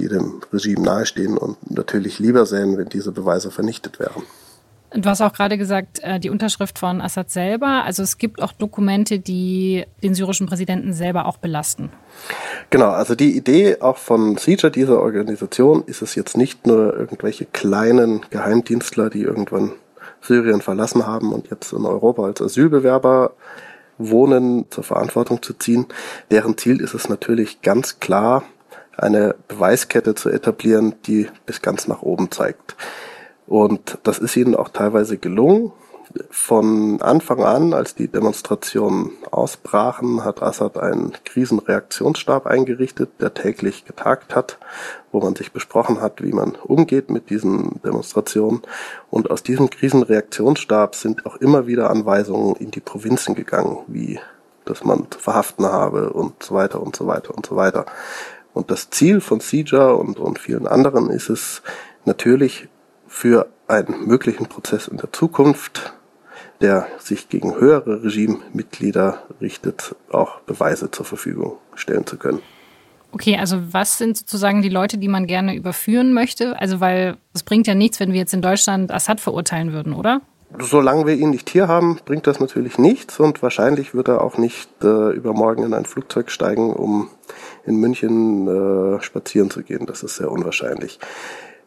die 0.00 0.08
dem 0.08 0.40
Regime 0.52 0.82
nahestehen 0.82 1.36
und 1.36 1.70
natürlich 1.70 2.18
lieber 2.18 2.46
sehen, 2.46 2.78
wenn 2.78 2.88
diese 2.88 3.12
Beweise 3.12 3.50
vernichtet 3.50 4.00
wären. 4.00 4.22
Du 4.92 5.08
hast 5.08 5.20
auch 5.20 5.32
gerade 5.32 5.56
gesagt, 5.56 6.00
äh, 6.02 6.18
die 6.18 6.30
Unterschrift 6.30 6.78
von 6.78 7.00
Assad 7.00 7.30
selber. 7.30 7.84
Also 7.84 8.02
es 8.02 8.18
gibt 8.18 8.42
auch 8.42 8.52
Dokumente, 8.52 9.20
die 9.20 9.84
den 10.02 10.14
syrischen 10.14 10.48
Präsidenten 10.48 10.92
selber 10.92 11.26
auch 11.26 11.36
belasten. 11.36 11.90
Genau, 12.70 12.88
also 12.88 13.14
die 13.14 13.36
Idee 13.36 13.80
auch 13.80 13.98
von 13.98 14.36
CIJA, 14.36 14.70
dieser 14.70 15.00
Organisation, 15.00 15.84
ist 15.86 16.02
es 16.02 16.16
jetzt 16.16 16.36
nicht 16.36 16.66
nur 16.66 16.96
irgendwelche 16.96 17.44
kleinen 17.44 18.22
Geheimdienstler, 18.30 19.10
die 19.10 19.22
irgendwann 19.22 19.72
Syrien 20.22 20.60
verlassen 20.60 21.06
haben 21.06 21.32
und 21.32 21.50
jetzt 21.50 21.72
in 21.72 21.86
Europa 21.86 22.24
als 22.24 22.42
Asylbewerber 22.42 23.32
wohnen, 23.96 24.66
zur 24.70 24.82
Verantwortung 24.82 25.40
zu 25.40 25.54
ziehen. 25.54 25.86
Deren 26.32 26.58
Ziel 26.58 26.80
ist 26.80 26.94
es 26.94 27.08
natürlich 27.08 27.62
ganz 27.62 28.00
klar, 28.00 28.42
eine 29.00 29.34
Beweiskette 29.48 30.14
zu 30.14 30.28
etablieren, 30.28 30.94
die 31.06 31.28
bis 31.46 31.62
ganz 31.62 31.88
nach 31.88 32.02
oben 32.02 32.30
zeigt. 32.30 32.76
Und 33.46 33.98
das 34.04 34.18
ist 34.18 34.36
ihnen 34.36 34.54
auch 34.54 34.68
teilweise 34.68 35.18
gelungen. 35.18 35.72
Von 36.30 37.00
Anfang 37.02 37.44
an, 37.44 37.72
als 37.72 37.94
die 37.94 38.08
Demonstrationen 38.08 39.12
ausbrachen, 39.30 40.24
hat 40.24 40.42
Assad 40.42 40.76
einen 40.76 41.12
Krisenreaktionsstab 41.24 42.46
eingerichtet, 42.46 43.10
der 43.20 43.32
täglich 43.32 43.84
getagt 43.84 44.34
hat, 44.34 44.58
wo 45.12 45.20
man 45.20 45.36
sich 45.36 45.52
besprochen 45.52 46.00
hat, 46.00 46.20
wie 46.20 46.32
man 46.32 46.56
umgeht 46.56 47.10
mit 47.10 47.30
diesen 47.30 47.80
Demonstrationen. 47.84 48.62
Und 49.08 49.30
aus 49.30 49.44
diesem 49.44 49.70
Krisenreaktionsstab 49.70 50.96
sind 50.96 51.26
auch 51.26 51.36
immer 51.36 51.68
wieder 51.68 51.90
Anweisungen 51.90 52.56
in 52.56 52.72
die 52.72 52.80
Provinzen 52.80 53.36
gegangen, 53.36 53.78
wie 53.86 54.18
dass 54.64 54.84
man 54.84 55.10
zu 55.10 55.18
verhaften 55.18 55.66
habe 55.66 56.12
und 56.12 56.42
so 56.42 56.54
weiter 56.54 56.80
und 56.80 56.94
so 56.94 57.06
weiter 57.06 57.34
und 57.34 57.46
so 57.46 57.56
weiter. 57.56 57.86
Und 58.52 58.70
das 58.70 58.90
Ziel 58.90 59.20
von 59.20 59.40
CIJA 59.40 59.90
und, 59.92 60.18
und 60.18 60.38
vielen 60.38 60.66
anderen 60.66 61.10
ist 61.10 61.28
es 61.28 61.62
natürlich 62.04 62.68
für 63.06 63.48
einen 63.68 64.06
möglichen 64.06 64.46
Prozess 64.46 64.88
in 64.88 64.96
der 64.96 65.12
Zukunft, 65.12 65.92
der 66.60 66.88
sich 66.98 67.28
gegen 67.28 67.54
höhere 67.54 68.02
Regimemitglieder 68.04 69.22
richtet, 69.40 69.94
auch 70.10 70.40
Beweise 70.40 70.90
zur 70.90 71.06
Verfügung 71.06 71.56
stellen 71.74 72.06
zu 72.06 72.16
können. 72.16 72.40
Okay, 73.12 73.36
also 73.36 73.60
was 73.72 73.98
sind 73.98 74.16
sozusagen 74.16 74.62
die 74.62 74.68
Leute, 74.68 74.98
die 74.98 75.08
man 75.08 75.26
gerne 75.26 75.54
überführen 75.54 76.12
möchte? 76.12 76.60
Also 76.60 76.80
weil 76.80 77.16
es 77.34 77.42
bringt 77.42 77.66
ja 77.66 77.74
nichts, 77.74 77.98
wenn 77.98 78.12
wir 78.12 78.20
jetzt 78.20 78.34
in 78.34 78.42
Deutschland 78.42 78.92
Assad 78.92 79.20
verurteilen 79.20 79.72
würden, 79.72 79.94
oder? 79.94 80.20
Solange 80.58 81.06
wir 81.06 81.14
ihn 81.14 81.30
nicht 81.30 81.50
hier 81.50 81.68
haben, 81.68 81.98
bringt 82.04 82.26
das 82.26 82.40
natürlich 82.40 82.78
nichts 82.78 83.20
und 83.20 83.42
wahrscheinlich 83.42 83.94
wird 83.94 84.08
er 84.08 84.22
auch 84.22 84.38
nicht 84.38 84.70
äh, 84.82 85.10
übermorgen 85.12 85.62
in 85.62 85.74
ein 85.74 85.84
Flugzeug 85.84 86.30
steigen, 86.30 86.72
um 86.72 87.10
in 87.64 87.76
München 87.76 88.48
äh, 88.48 89.02
spazieren 89.02 89.50
zu 89.50 89.62
gehen. 89.62 89.86
Das 89.86 90.02
ist 90.02 90.16
sehr 90.16 90.30
unwahrscheinlich. 90.30 90.98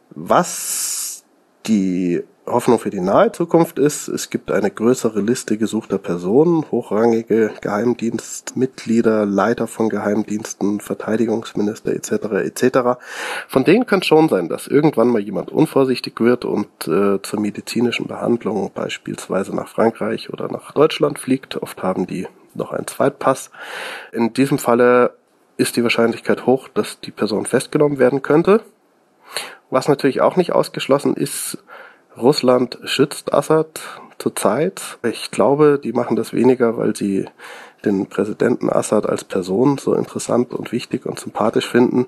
Was 0.09 1.23
die 1.65 2.23
Hoffnung 2.45 2.77
für 2.77 2.89
die 2.89 2.99
nahe 2.99 3.31
Zukunft 3.31 3.79
ist, 3.79 4.09
es 4.09 4.29
gibt 4.29 4.51
eine 4.51 4.69
größere 4.69 5.21
Liste 5.21 5.57
gesuchter 5.57 5.97
Personen, 5.97 6.65
hochrangige 6.71 7.51
Geheimdienstmitglieder, 7.61 9.25
Leiter 9.25 9.67
von 9.67 9.87
Geheimdiensten, 9.87 10.81
Verteidigungsminister 10.81 11.93
etc. 11.93 12.11
etc. 12.43 12.79
Von 13.47 13.63
denen 13.63 13.85
kann 13.85 14.03
schon 14.03 14.27
sein, 14.27 14.49
dass 14.49 14.67
irgendwann 14.67 15.07
mal 15.07 15.21
jemand 15.21 15.51
unvorsichtig 15.51 16.19
wird 16.19 16.43
und 16.43 16.67
äh, 16.85 17.21
zur 17.21 17.39
medizinischen 17.39 18.07
Behandlung 18.07 18.71
beispielsweise 18.73 19.55
nach 19.55 19.69
Frankreich 19.69 20.29
oder 20.31 20.51
nach 20.51 20.73
Deutschland 20.73 21.19
fliegt. 21.19 21.55
Oft 21.61 21.81
haben 21.81 22.07
die 22.07 22.27
noch 22.55 22.71
einen 22.73 22.87
Zweitpass. 22.87 23.51
In 24.11 24.33
diesem 24.33 24.57
Falle 24.57 25.15
ist 25.55 25.77
die 25.77 25.83
Wahrscheinlichkeit 25.83 26.45
hoch, 26.45 26.67
dass 26.67 26.99
die 26.99 27.11
Person 27.11 27.45
festgenommen 27.45 27.99
werden 27.99 28.21
könnte. 28.21 28.61
Was 29.69 29.87
natürlich 29.87 30.21
auch 30.21 30.35
nicht 30.35 30.51
ausgeschlossen 30.51 31.15
ist, 31.15 31.57
Russland 32.17 32.77
schützt 32.83 33.33
Assad 33.33 33.81
zurzeit. 34.17 34.97
Ich 35.03 35.31
glaube, 35.31 35.79
die 35.83 35.93
machen 35.93 36.15
das 36.15 36.33
weniger, 36.33 36.77
weil 36.77 36.95
sie 36.95 37.25
den 37.85 38.07
Präsidenten 38.07 38.69
Assad 38.69 39.07
als 39.07 39.23
Person 39.23 39.77
so 39.77 39.93
interessant 39.93 40.53
und 40.53 40.71
wichtig 40.71 41.05
und 41.05 41.19
sympathisch 41.19 41.67
finden. 41.67 42.07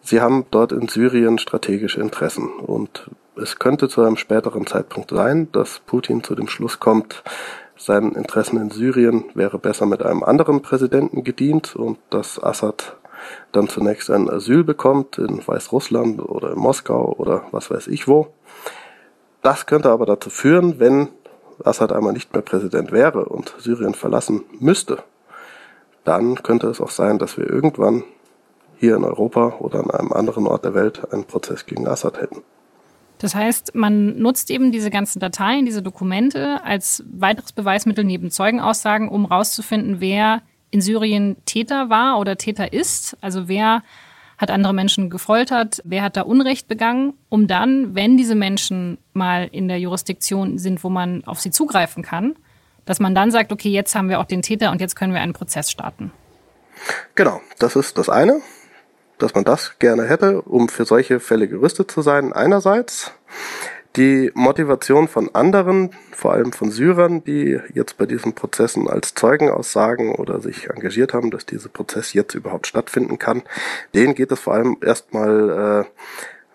Sie 0.00 0.20
haben 0.20 0.46
dort 0.50 0.72
in 0.72 0.88
Syrien 0.88 1.38
strategische 1.38 2.00
Interessen 2.00 2.48
und 2.48 3.10
es 3.36 3.58
könnte 3.58 3.88
zu 3.88 4.02
einem 4.02 4.16
späteren 4.16 4.66
Zeitpunkt 4.66 5.10
sein, 5.10 5.50
dass 5.52 5.80
Putin 5.80 6.24
zu 6.24 6.34
dem 6.34 6.48
Schluss 6.48 6.80
kommt, 6.80 7.22
seinen 7.76 8.14
Interessen 8.14 8.60
in 8.60 8.70
Syrien 8.70 9.24
wäre 9.34 9.58
besser 9.58 9.86
mit 9.86 10.02
einem 10.02 10.22
anderen 10.22 10.62
Präsidenten 10.62 11.24
gedient 11.24 11.74
und 11.76 11.98
dass 12.10 12.42
Assad 12.42 12.96
dann 13.52 13.68
zunächst 13.68 14.10
ein 14.10 14.28
Asyl 14.28 14.64
bekommt 14.64 15.18
in 15.18 15.46
Weißrussland 15.46 16.20
oder 16.20 16.52
in 16.52 16.58
Moskau 16.58 17.14
oder 17.16 17.44
was 17.52 17.70
weiß 17.70 17.86
ich 17.88 18.08
wo 18.08 18.28
das 19.42 19.66
könnte 19.66 19.90
aber 19.90 20.06
dazu 20.06 20.30
führen, 20.30 20.78
wenn 20.80 21.08
Assad 21.64 21.92
einmal 21.92 22.12
nicht 22.12 22.32
mehr 22.32 22.42
Präsident 22.42 22.92
wäre 22.92 23.26
und 23.26 23.54
Syrien 23.58 23.94
verlassen 23.94 24.44
müsste, 24.58 25.02
dann 26.04 26.42
könnte 26.42 26.68
es 26.68 26.80
auch 26.80 26.90
sein, 26.90 27.18
dass 27.18 27.36
wir 27.36 27.48
irgendwann 27.48 28.04
hier 28.76 28.96
in 28.96 29.04
Europa 29.04 29.56
oder 29.60 29.80
an 29.80 29.90
einem 29.90 30.12
anderen 30.12 30.46
Ort 30.46 30.64
der 30.64 30.74
Welt 30.74 31.12
einen 31.12 31.24
Prozess 31.24 31.66
gegen 31.66 31.86
Assad 31.86 32.20
hätten. 32.20 32.42
Das 33.18 33.36
heißt, 33.36 33.76
man 33.76 34.18
nutzt 34.18 34.50
eben 34.50 34.72
diese 34.72 34.90
ganzen 34.90 35.20
Dateien, 35.20 35.64
diese 35.64 35.82
Dokumente 35.82 36.64
als 36.64 37.04
weiteres 37.06 37.52
Beweismittel 37.52 38.02
neben 38.02 38.32
Zeugenaussagen, 38.32 39.08
um 39.08 39.28
herauszufinden, 39.28 40.00
wer 40.00 40.42
in 40.72 40.80
Syrien 40.80 41.36
Täter 41.44 41.88
war 41.88 42.18
oder 42.18 42.36
Täter 42.36 42.72
ist, 42.72 43.16
also 43.20 43.46
wer 43.46 43.82
hat 44.38 44.50
andere 44.50 44.72
Menschen 44.74 45.10
gefoltert, 45.10 45.80
wer 45.84 46.02
hat 46.02 46.16
da 46.16 46.22
Unrecht 46.22 46.68
begangen, 46.68 47.14
um 47.28 47.46
dann, 47.46 47.94
wenn 47.94 48.16
diese 48.16 48.34
Menschen 48.34 48.98
mal 49.12 49.48
in 49.50 49.68
der 49.68 49.78
Jurisdiktion 49.78 50.58
sind, 50.58 50.82
wo 50.84 50.88
man 50.88 51.24
auf 51.24 51.40
sie 51.40 51.50
zugreifen 51.50 52.02
kann, 52.02 52.34
dass 52.84 53.00
man 53.00 53.14
dann 53.14 53.30
sagt, 53.30 53.52
okay, 53.52 53.70
jetzt 53.70 53.94
haben 53.94 54.08
wir 54.08 54.20
auch 54.20 54.24
den 54.24 54.42
Täter 54.42 54.70
und 54.70 54.80
jetzt 54.80 54.96
können 54.96 55.14
wir 55.14 55.20
einen 55.20 55.32
Prozess 55.32 55.70
starten. 55.70 56.12
Genau, 57.14 57.40
das 57.58 57.76
ist 57.76 57.98
das 57.98 58.08
eine, 58.08 58.40
dass 59.18 59.34
man 59.34 59.44
das 59.44 59.78
gerne 59.78 60.08
hätte, 60.08 60.42
um 60.42 60.68
für 60.68 60.84
solche 60.84 61.20
Fälle 61.20 61.46
gerüstet 61.48 61.90
zu 61.90 62.02
sein, 62.02 62.32
einerseits 62.32 63.12
die 63.96 64.30
Motivation 64.34 65.08
von 65.08 65.34
anderen, 65.34 65.90
vor 66.12 66.32
allem 66.32 66.52
von 66.52 66.70
Syrern, 66.70 67.22
die 67.24 67.60
jetzt 67.74 67.98
bei 67.98 68.06
diesen 68.06 68.34
Prozessen 68.34 68.88
als 68.88 69.14
Zeugen 69.14 69.50
aussagen 69.50 70.14
oder 70.14 70.40
sich 70.40 70.70
engagiert 70.70 71.12
haben, 71.12 71.30
dass 71.30 71.46
dieser 71.46 71.68
Prozess 71.68 72.12
jetzt 72.12 72.34
überhaupt 72.34 72.66
stattfinden 72.66 73.18
kann, 73.18 73.42
denen 73.94 74.14
geht 74.14 74.32
es 74.32 74.40
vor 74.40 74.54
allem 74.54 74.76
erstmal 74.80 75.84
äh, 75.84 75.90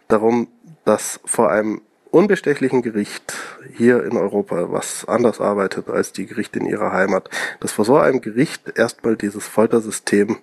darum, 0.08 0.48
dass 0.86 1.20
vor 1.26 1.52
einem 1.52 1.82
unbestechlichen 2.12 2.82
Gericht 2.82 3.34
hier 3.76 4.04
in 4.04 4.18
Europa, 4.18 4.72
was 4.72 5.06
anders 5.06 5.40
arbeitet 5.42 5.90
als 5.90 6.14
die 6.14 6.26
Gerichte 6.26 6.60
in 6.60 6.66
ihrer 6.66 6.92
Heimat, 6.92 7.30
dass 7.60 7.74
vor 7.74 7.86
so 7.86 7.98
einem 7.98 8.22
Gericht 8.22 8.78
erstmal 8.78 9.16
dieses 9.16 9.46
Foltersystem 9.46 10.38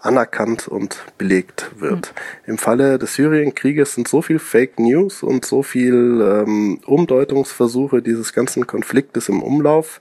anerkannt 0.00 0.68
und 0.68 1.04
belegt 1.18 1.70
wird. 1.76 2.12
Mhm. 2.46 2.52
Im 2.52 2.58
Falle 2.58 2.98
des 2.98 3.14
Syrienkrieges 3.14 3.94
sind 3.94 4.08
so 4.08 4.22
viel 4.22 4.38
Fake 4.38 4.78
News 4.78 5.22
und 5.22 5.44
so 5.44 5.62
viel 5.62 6.20
ähm, 6.22 6.80
Umdeutungsversuche 6.86 8.02
dieses 8.02 8.32
ganzen 8.32 8.66
Konfliktes 8.66 9.28
im 9.28 9.42
Umlauf, 9.42 10.00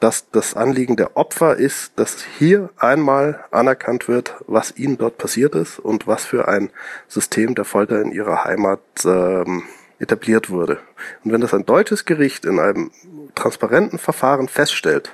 dass 0.00 0.30
das 0.30 0.54
Anliegen 0.54 0.96
der 0.96 1.16
Opfer 1.16 1.56
ist, 1.56 1.92
dass 1.96 2.22
hier 2.38 2.70
einmal 2.76 3.44
anerkannt 3.50 4.08
wird, 4.08 4.34
was 4.46 4.76
ihnen 4.76 4.98
dort 4.98 5.16
passiert 5.18 5.54
ist 5.54 5.78
und 5.78 6.06
was 6.06 6.24
für 6.24 6.48
ein 6.48 6.70
System 7.08 7.54
der 7.54 7.64
Folter 7.64 8.02
in 8.02 8.12
ihrer 8.12 8.44
Heimat 8.44 8.80
ähm, 9.04 9.62
etabliert 9.98 10.50
wurde. 10.50 10.78
Und 11.24 11.32
wenn 11.32 11.40
das 11.40 11.54
ein 11.54 11.64
deutsches 11.64 12.04
Gericht 12.04 12.44
in 12.44 12.58
einem 12.58 12.90
transparenten 13.34 13.98
Verfahren 13.98 14.48
feststellt, 14.48 15.12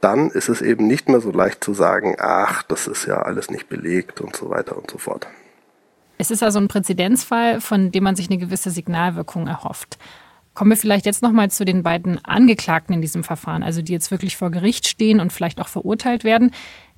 dann 0.00 0.30
ist 0.30 0.48
es 0.48 0.62
eben 0.62 0.86
nicht 0.86 1.08
mehr 1.08 1.20
so 1.20 1.30
leicht 1.30 1.64
zu 1.64 1.74
sagen, 1.74 2.16
ach, 2.18 2.62
das 2.62 2.86
ist 2.86 3.06
ja 3.06 3.22
alles 3.22 3.50
nicht 3.50 3.68
belegt 3.68 4.20
und 4.20 4.36
so 4.36 4.50
weiter 4.50 4.76
und 4.76 4.90
so 4.90 4.98
fort. 4.98 5.26
Es 6.18 6.30
ist 6.30 6.42
also 6.42 6.58
ein 6.58 6.68
Präzedenzfall, 6.68 7.60
von 7.60 7.92
dem 7.92 8.04
man 8.04 8.16
sich 8.16 8.30
eine 8.30 8.38
gewisse 8.38 8.70
Signalwirkung 8.70 9.46
erhofft. 9.46 9.98
Kommen 10.54 10.70
wir 10.70 10.76
vielleicht 10.78 11.04
jetzt 11.04 11.22
nochmal 11.22 11.50
zu 11.50 11.66
den 11.66 11.82
beiden 11.82 12.24
Angeklagten 12.24 12.94
in 12.94 13.02
diesem 13.02 13.24
Verfahren, 13.24 13.62
also 13.62 13.82
die 13.82 13.92
jetzt 13.92 14.10
wirklich 14.10 14.36
vor 14.36 14.50
Gericht 14.50 14.86
stehen 14.86 15.20
und 15.20 15.32
vielleicht 15.32 15.60
auch 15.60 15.68
verurteilt 15.68 16.24
werden. 16.24 16.52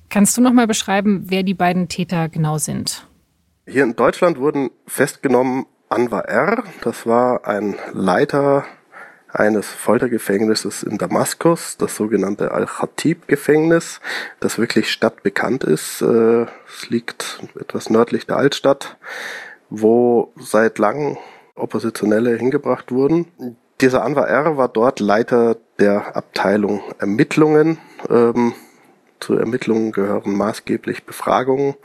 Kannst 0.07 0.37
du 0.37 0.41
nochmal 0.41 0.67
beschreiben, 0.67 1.25
wer 1.25 1.43
die 1.43 1.53
beiden 1.53 1.89
Täter 1.89 2.29
genau 2.29 2.57
sind? 2.57 3.05
Hier 3.67 3.83
in 3.83 3.95
Deutschland 3.95 4.39
wurden 4.39 4.71
festgenommen 4.87 5.65
Anwar 5.89 6.25
R., 6.25 6.63
das 6.81 7.05
war 7.05 7.45
ein 7.47 7.75
Leiter 7.91 8.63
eines 9.31 9.67
Foltergefängnisses 9.67 10.83
in 10.83 10.97
Damaskus, 10.97 11.77
das 11.77 11.95
sogenannte 11.95 12.51
Al-Khatib-Gefängnis, 12.51 14.01
das 14.39 14.57
wirklich 14.57 14.91
stadtbekannt 14.91 15.63
ist. 15.63 16.01
Äh, 16.01 16.45
es 16.67 16.89
liegt 16.89 17.39
etwas 17.59 17.89
nördlich 17.89 18.25
der 18.25 18.37
Altstadt, 18.37 18.97
wo 19.69 20.33
seit 20.37 20.79
langem 20.79 21.17
Oppositionelle 21.55 22.35
hingebracht 22.35 22.91
wurden. 22.91 23.27
Dieser 23.81 24.03
Anwar 24.03 24.27
R. 24.27 24.57
war 24.57 24.67
dort 24.67 24.99
Leiter 24.99 25.57
der 25.79 26.15
Abteilung 26.15 26.81
Ermittlungen. 26.99 27.77
Ähm, 28.09 28.53
zu 29.19 29.35
Ermittlungen 29.35 29.91
gehören 29.91 30.35
maßgeblich 30.35 31.05
Befragungen 31.05 31.75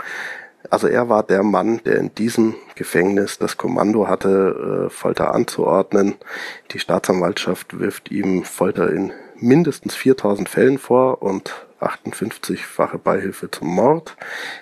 also 0.71 0.89
er 0.89 1.09
war 1.09 1.23
der 1.23 1.43
Mann, 1.43 1.81
der 1.85 1.99
in 1.99 2.15
diesem 2.15 2.55
Gefängnis 2.75 3.39
das 3.39 3.57
Kommando 3.57 4.09
hatte, 4.09 4.87
äh, 4.87 4.91
Folter 4.91 5.35
anzuordnen. 5.35 6.15
Die 6.73 6.79
Staatsanwaltschaft 6.79 7.79
wirft 7.79 8.11
ihm 8.11 8.45
Folter 8.45 8.91
in 8.91 9.13
mindestens 9.37 9.95
4000 9.95 10.49
Fällen 10.49 10.79
vor 10.79 11.23
und 11.23 11.53
58-fache 11.81 12.99
Beihilfe 12.99 13.51
zum 13.51 13.69
Mord. 13.69 14.17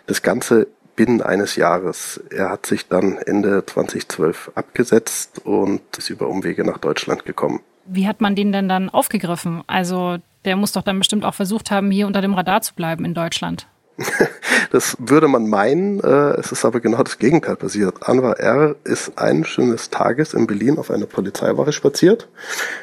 Das 0.07 0.23
Ganze 0.23 0.67
binnen 0.97 1.23
eines 1.23 1.57
Jahres. 1.57 2.21
Er 2.31 2.51
hat 2.51 2.67
sich 2.67 2.89
dann 2.89 3.17
Ende 3.17 3.65
2012 3.65 4.53
abgesetzt 4.55 5.41
und 5.45 5.81
ist 5.97 6.11
über 6.11 6.29
Umwege 6.29 6.65
nach 6.65 6.79
Deutschland 6.79 7.25
gekommen. 7.25 7.61
Wie 7.87 8.07
hat 8.07 8.21
man 8.21 8.35
den 8.35 8.53
denn 8.53 8.69
dann 8.69 8.91
aufgegriffen? 8.91 9.63
Also 9.67 10.19
der 10.45 10.57
muss 10.57 10.73
doch 10.73 10.83
dann 10.83 10.99
bestimmt 10.99 11.25
auch 11.25 11.35
versucht 11.35 11.71
haben, 11.71 11.91
hier 11.91 12.07
unter 12.07 12.21
dem 12.21 12.35
Radar 12.35 12.63
zu 12.63 12.75
bleiben 12.75 13.05
in 13.05 13.15
Deutschland. 13.15 13.67
das 14.71 14.97
würde 14.99 15.29
man 15.29 15.49
meinen, 15.49 16.01
äh, 16.01 16.39
es 16.39 16.53
ist 16.53 16.65
aber 16.65 16.81
genau 16.81 17.03
das 17.03 17.19
Gegenteil 17.19 17.57
passiert. 17.57 18.09
Anwar 18.09 18.39
R. 18.41 18.77
ist 18.85 19.19
eines 19.19 19.49
schönes 19.49 19.91
Tages 19.91 20.35
in 20.35 20.47
Berlin 20.47 20.79
auf 20.79 20.91
einer 20.91 21.07
Polizeiwache 21.07 21.73
spaziert 21.73 22.29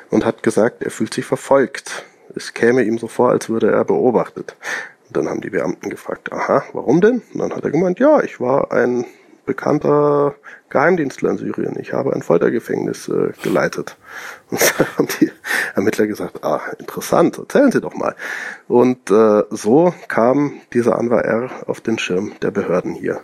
und 0.10 0.26
hat 0.26 0.44
gesagt, 0.44 0.84
er 0.84 0.92
fühlt 0.92 1.14
sich 1.14 1.26
verfolgt. 1.26 2.06
Es 2.36 2.54
käme 2.54 2.84
ihm 2.84 2.98
so 2.98 3.08
vor, 3.08 3.32
als 3.32 3.50
würde 3.50 3.72
er 3.72 3.84
beobachtet. 3.86 4.56
Und 5.08 5.18
dann 5.18 5.28
haben 5.28 5.42
die 5.42 5.50
Beamten 5.50 5.90
gefragt, 5.90 6.32
aha, 6.32 6.64
warum 6.74 7.02
denn? 7.02 7.24
Und 7.34 7.40
dann 7.40 7.54
hat 7.54 7.64
er 7.64 7.72
gemeint, 7.72 8.00
ja, 8.00 8.22
ich 8.22 8.40
war 8.40 8.72
ein 8.72 9.06
bekannter 9.50 10.36
Geheimdienstler 10.70 11.32
in 11.32 11.38
Syrien. 11.40 11.76
Ich 11.80 11.92
habe 11.92 12.14
ein 12.14 12.22
Foltergefängnis 12.22 13.08
äh, 13.08 13.32
geleitet. 13.42 13.98
Und 14.52 14.62
da 14.62 14.86
haben 14.96 15.08
die 15.20 15.32
Ermittler 15.76 16.06
gesagt, 16.06 16.44
ah, 16.44 16.62
interessant, 16.78 17.40
erzählen 17.40 17.72
Sie 17.72 17.82
doch 17.82 17.96
mal. 17.96 18.16
Und 18.68 19.10
äh, 19.10 19.42
so 19.50 19.92
kam 20.08 20.62
dieser 20.72 21.00
Anwar 21.00 21.26
R. 21.26 21.50
auf 21.66 21.82
den 21.82 21.98
Schirm 21.98 22.34
der 22.44 22.52
Behörden 22.52 22.94
hier. 22.94 23.22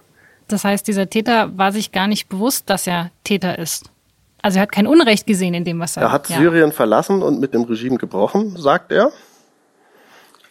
Das 0.47 0.63
heißt, 0.63 0.87
dieser 0.87 1.07
Täter 1.11 1.55
war 1.55 1.71
sich 1.71 1.91
gar 1.91 2.07
nicht 2.07 2.27
bewusst, 2.27 2.71
dass 2.71 2.87
er 2.87 3.11
Täter 3.23 3.59
ist. 3.59 3.91
Also 4.41 4.57
er 4.57 4.63
hat 4.63 4.71
kein 4.71 4.87
Unrecht 4.87 5.27
gesehen 5.27 5.53
in 5.53 5.63
dem, 5.63 5.79
was 5.79 5.95
er. 5.97 6.03
Er 6.03 6.11
hat 6.11 6.27
ja. 6.29 6.37
Syrien 6.37 6.71
verlassen 6.71 7.21
und 7.21 7.39
mit 7.39 7.53
dem 7.53 7.63
Regime 7.63 7.97
gebrochen, 7.97 8.55
sagt 8.57 8.91
er. 8.91 9.11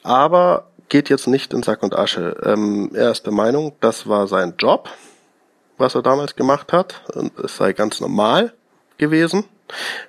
Aber 0.04 0.66
geht 0.88 1.08
jetzt 1.08 1.26
nicht 1.26 1.52
in 1.52 1.64
Sack 1.64 1.82
und 1.82 1.96
Asche. 1.96 2.36
Ähm, 2.44 2.90
er 2.94 3.10
ist 3.10 3.26
der 3.26 3.32
Meinung, 3.32 3.72
das 3.80 4.08
war 4.08 4.28
sein 4.28 4.54
Job 4.58 4.88
was 5.78 5.94
er 5.94 6.02
damals 6.02 6.36
gemacht 6.36 6.72
hat. 6.72 7.02
Und 7.14 7.38
es 7.38 7.56
sei 7.56 7.72
ganz 7.72 8.00
normal 8.00 8.52
gewesen. 8.98 9.44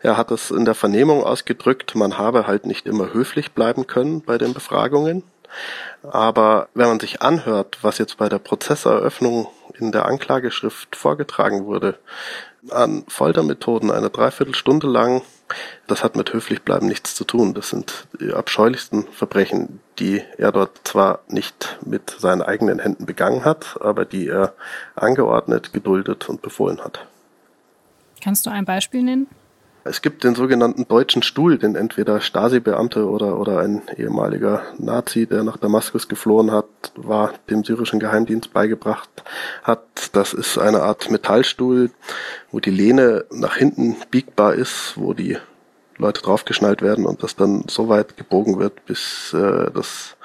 Er 0.01 0.17
hat 0.17 0.31
es 0.31 0.51
in 0.51 0.65
der 0.65 0.75
Vernehmung 0.75 1.23
ausgedrückt, 1.23 1.95
man 1.95 2.17
habe 2.17 2.45
halt 2.45 2.65
nicht 2.65 2.85
immer 2.85 3.13
höflich 3.13 3.53
bleiben 3.53 3.87
können 3.87 4.21
bei 4.21 4.37
den 4.37 4.53
Befragungen. 4.53 5.23
Aber 6.03 6.67
wenn 6.73 6.87
man 6.87 6.99
sich 6.99 7.21
anhört, 7.21 7.77
was 7.81 7.97
jetzt 7.97 8.17
bei 8.17 8.27
der 8.27 8.39
Prozesseröffnung 8.39 9.47
in 9.79 9.91
der 9.91 10.05
Anklageschrift 10.05 10.95
vorgetragen 10.95 11.65
wurde, 11.65 11.97
an 12.69 13.05
Foltermethoden 13.07 13.91
eine 13.91 14.09
Dreiviertelstunde 14.09 14.87
lang, 14.87 15.21
das 15.87 16.03
hat 16.03 16.15
mit 16.15 16.33
höflich 16.33 16.63
bleiben 16.63 16.87
nichts 16.87 17.15
zu 17.15 17.23
tun. 17.23 17.53
Das 17.53 17.69
sind 17.69 18.07
die 18.19 18.33
abscheulichsten 18.33 19.07
Verbrechen, 19.11 19.79
die 19.99 20.23
er 20.37 20.51
dort 20.51 20.79
zwar 20.83 21.19
nicht 21.27 21.77
mit 21.85 22.09
seinen 22.09 22.41
eigenen 22.41 22.79
Händen 22.79 23.05
begangen 23.05 23.45
hat, 23.45 23.79
aber 23.81 24.05
die 24.05 24.27
er 24.27 24.53
angeordnet, 24.95 25.73
geduldet 25.73 26.27
und 26.29 26.41
befohlen 26.41 26.81
hat. 26.83 27.05
Kannst 28.23 28.45
du 28.45 28.49
ein 28.49 28.65
Beispiel 28.65 29.03
nennen? 29.03 29.27
Es 29.87 30.01
gibt 30.01 30.23
den 30.23 30.33
sogenannten 30.33 30.87
deutschen 30.87 31.21
Stuhl, 31.21 31.59
den 31.59 31.75
entweder 31.75 32.19
Stasi-Beamte 32.19 33.07
oder, 33.07 33.39
oder 33.39 33.59
ein 33.59 33.83
ehemaliger 33.95 34.63
Nazi, 34.79 35.27
der 35.27 35.43
nach 35.43 35.57
Damaskus 35.57 36.07
geflohen 36.07 36.51
hat, 36.51 36.65
war, 36.95 37.33
dem 37.51 37.63
syrischen 37.63 37.99
Geheimdienst 37.99 38.51
beigebracht 38.51 39.23
hat. 39.61 39.85
Das 40.13 40.33
ist 40.33 40.57
eine 40.57 40.81
Art 40.81 41.11
Metallstuhl, 41.11 41.91
wo 42.51 42.59
die 42.59 42.71
Lehne 42.71 43.25
nach 43.29 43.57
hinten 43.57 43.95
biegbar 44.09 44.55
ist, 44.55 44.93
wo 44.95 45.13
die 45.13 45.37
Leute 45.99 46.23
draufgeschnallt 46.23 46.81
werden 46.81 47.05
und 47.05 47.21
das 47.21 47.35
dann 47.35 47.65
so 47.67 47.87
weit 47.87 48.17
gebogen 48.17 48.57
wird, 48.57 48.87
bis 48.87 49.33
äh, 49.33 49.69
das 49.71 50.17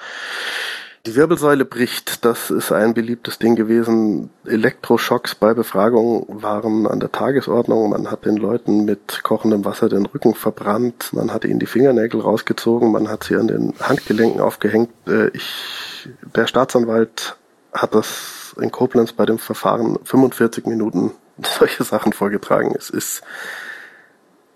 die 1.07 1.15
Wirbelsäule 1.15 1.65
bricht, 1.65 2.27
das 2.27 2.51
ist 2.51 2.73
ein 2.73 2.93
beliebtes 2.93 3.39
Ding 3.39 3.57
gewesen. 3.57 4.29
Elektroschocks 4.45 5.35
bei 5.35 5.55
Befragungen 5.55 6.27
waren 6.43 6.87
an 6.87 7.01
der 7.01 7.11
Tagesordnung. 7.11 7.89
Man 7.89 8.11
hat 8.11 8.27
den 8.27 8.37
Leuten 8.37 8.85
mit 8.85 9.23
kochendem 9.23 9.65
Wasser 9.65 9.89
den 9.89 10.05
Rücken 10.05 10.35
verbrannt, 10.35 11.13
man 11.13 11.33
hat 11.33 11.47
ihnen 11.47 11.59
die 11.59 11.67
Fingernägel 11.67 12.21
rausgezogen, 12.21 12.93
man 12.93 13.09
hat 13.09 13.25
sie 13.25 13.37
an 13.37 13.49
den 13.49 13.73
Handgelenken 13.81 14.43
aufgehängt. 14.43 14.91
Äh, 15.07 15.29
ich, 15.29 16.09
der 16.37 16.47
Staatsanwalt 16.47 17.37
hat 17.73 17.95
das 17.95 18.55
in 18.61 18.71
Koblenz 18.71 19.15
bei 19.15 19.25
dem 19.25 19.39
Verfahren 19.39 19.99
45 20.05 20.67
Minuten 20.67 21.13
solche 21.59 21.83
Sachen 21.83 22.13
vorgetragen. 22.13 22.75
Es 22.77 22.91
ist 22.91 23.23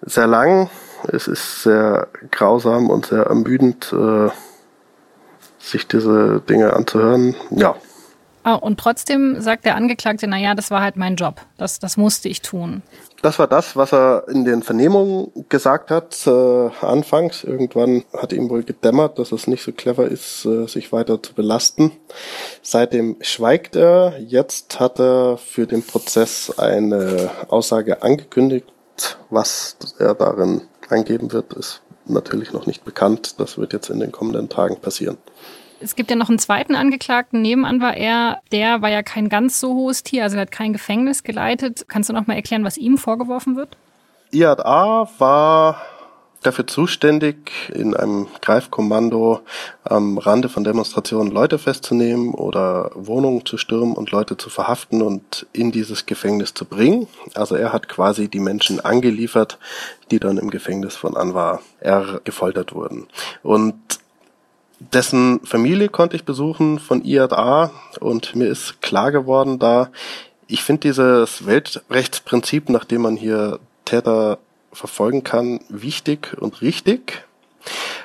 sehr 0.02 0.26
lang, 0.26 0.68
es 1.08 1.26
ist 1.26 1.62
sehr 1.62 2.08
grausam 2.30 2.90
und 2.90 3.06
sehr 3.06 3.22
ermüdend. 3.22 3.90
Äh, 3.94 4.28
sich 5.64 5.86
diese 5.86 6.40
Dinge 6.48 6.74
anzuhören. 6.74 7.34
Ja. 7.50 7.76
Oh, 8.46 8.58
und 8.60 8.78
trotzdem 8.78 9.40
sagt 9.40 9.64
der 9.64 9.74
Angeklagte, 9.74 10.26
naja, 10.26 10.54
das 10.54 10.70
war 10.70 10.82
halt 10.82 10.96
mein 10.96 11.16
Job. 11.16 11.40
Das, 11.56 11.78
das 11.78 11.96
musste 11.96 12.28
ich 12.28 12.42
tun. 12.42 12.82
Das 13.22 13.38
war 13.38 13.46
das, 13.46 13.74
was 13.74 13.94
er 13.94 14.28
in 14.28 14.44
den 14.44 14.62
Vernehmungen 14.62 15.32
gesagt 15.48 15.90
hat, 15.90 16.26
äh, 16.26 16.68
anfangs. 16.82 17.42
Irgendwann 17.42 18.04
hat 18.12 18.34
ihm 18.34 18.50
wohl 18.50 18.62
gedämmert, 18.62 19.18
dass 19.18 19.32
es 19.32 19.46
nicht 19.46 19.62
so 19.62 19.72
clever 19.72 20.06
ist, 20.06 20.44
äh, 20.44 20.66
sich 20.66 20.92
weiter 20.92 21.22
zu 21.22 21.32
belasten. 21.32 21.92
Seitdem 22.60 23.16
schweigt 23.22 23.76
er. 23.76 24.18
Jetzt 24.18 24.78
hat 24.78 25.00
er 25.00 25.38
für 25.38 25.66
den 25.66 25.82
Prozess 25.82 26.52
eine 26.58 27.30
Aussage 27.48 28.02
angekündigt. 28.02 28.66
Was 29.30 29.78
er 29.98 30.14
darin 30.14 30.60
angeben 30.90 31.32
wird, 31.32 31.54
ist 31.54 31.80
natürlich 32.06 32.52
noch 32.52 32.66
nicht 32.66 32.84
bekannt. 32.84 33.40
Das 33.40 33.58
wird 33.58 33.72
jetzt 33.72 33.90
in 33.90 34.00
den 34.00 34.12
kommenden 34.12 34.48
Tagen 34.48 34.80
passieren. 34.80 35.18
Es 35.80 35.96
gibt 35.96 36.10
ja 36.10 36.16
noch 36.16 36.28
einen 36.28 36.38
zweiten 36.38 36.76
Angeklagten. 36.76 37.42
Nebenan 37.42 37.80
war 37.80 37.96
er, 37.96 38.40
der 38.52 38.80
war 38.80 38.90
ja 38.90 39.02
kein 39.02 39.28
ganz 39.28 39.60
so 39.60 39.74
hohes 39.74 40.02
Tier, 40.02 40.22
also 40.22 40.36
er 40.36 40.42
hat 40.42 40.52
kein 40.52 40.72
Gefängnis 40.72 41.22
geleitet. 41.22 41.84
Kannst 41.88 42.08
du 42.08 42.14
noch 42.14 42.26
mal 42.26 42.34
erklären, 42.34 42.64
was 42.64 42.78
ihm 42.78 42.96
vorgeworfen 42.96 43.56
wird? 43.56 43.76
Iad 44.30 44.64
A 44.64 45.08
war 45.18 45.82
dafür 46.46 46.66
zuständig, 46.66 47.50
in 47.72 47.94
einem 47.94 48.28
Greifkommando 48.40 49.40
am 49.82 50.18
Rande 50.18 50.48
von 50.48 50.64
Demonstrationen 50.64 51.32
Leute 51.32 51.58
festzunehmen 51.58 52.34
oder 52.34 52.90
Wohnungen 52.94 53.44
zu 53.44 53.56
stürmen 53.58 53.94
und 53.94 54.10
Leute 54.10 54.36
zu 54.36 54.50
verhaften 54.50 55.02
und 55.02 55.46
in 55.52 55.72
dieses 55.72 56.06
Gefängnis 56.06 56.54
zu 56.54 56.64
bringen. 56.64 57.08
Also 57.34 57.56
er 57.56 57.72
hat 57.72 57.88
quasi 57.88 58.28
die 58.28 58.40
Menschen 58.40 58.80
angeliefert, 58.80 59.58
die 60.10 60.20
dann 60.20 60.38
im 60.38 60.50
Gefängnis 60.50 60.94
von 60.96 61.16
Anwar 61.16 61.60
R 61.80 62.20
gefoltert 62.24 62.74
wurden. 62.74 63.06
Und 63.42 63.74
dessen 64.78 65.40
Familie 65.44 65.88
konnte 65.88 66.16
ich 66.16 66.24
besuchen 66.24 66.78
von 66.78 67.04
IAA 67.04 67.70
und 68.00 68.36
mir 68.36 68.48
ist 68.48 68.82
klar 68.82 69.12
geworden, 69.12 69.58
da 69.58 69.90
ich 70.46 70.62
finde 70.62 70.80
dieses 70.80 71.46
Weltrechtsprinzip, 71.46 72.68
nach 72.68 72.84
man 72.90 73.16
hier 73.16 73.58
Täter 73.84 74.38
verfolgen 74.74 75.24
kann, 75.24 75.60
wichtig 75.68 76.36
und 76.40 76.62
richtig. 76.62 77.24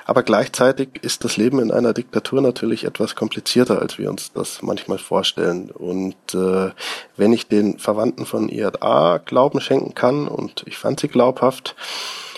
Aber 0.06 0.22
gleichzeitig 0.22 0.88
ist 1.02 1.24
das 1.24 1.36
Leben 1.36 1.60
in 1.60 1.70
einer 1.70 1.92
Diktatur 1.92 2.40
natürlich 2.40 2.84
etwas 2.84 3.14
komplizierter, 3.14 3.80
als 3.80 3.98
wir 3.98 4.10
uns 4.10 4.32
das 4.32 4.62
manchmal 4.62 4.98
vorstellen. 4.98 5.70
Und 5.70 6.16
äh, 6.34 6.70
wenn 7.16 7.32
ich 7.32 7.46
den 7.46 7.78
Verwandten 7.78 8.26
von 8.26 8.48
IAA 8.48 9.18
Glauben 9.18 9.60
schenken 9.60 9.94
kann, 9.94 10.26
und 10.26 10.64
ich 10.66 10.78
fand 10.78 11.00
sie 11.00 11.08
glaubhaft, 11.08 11.76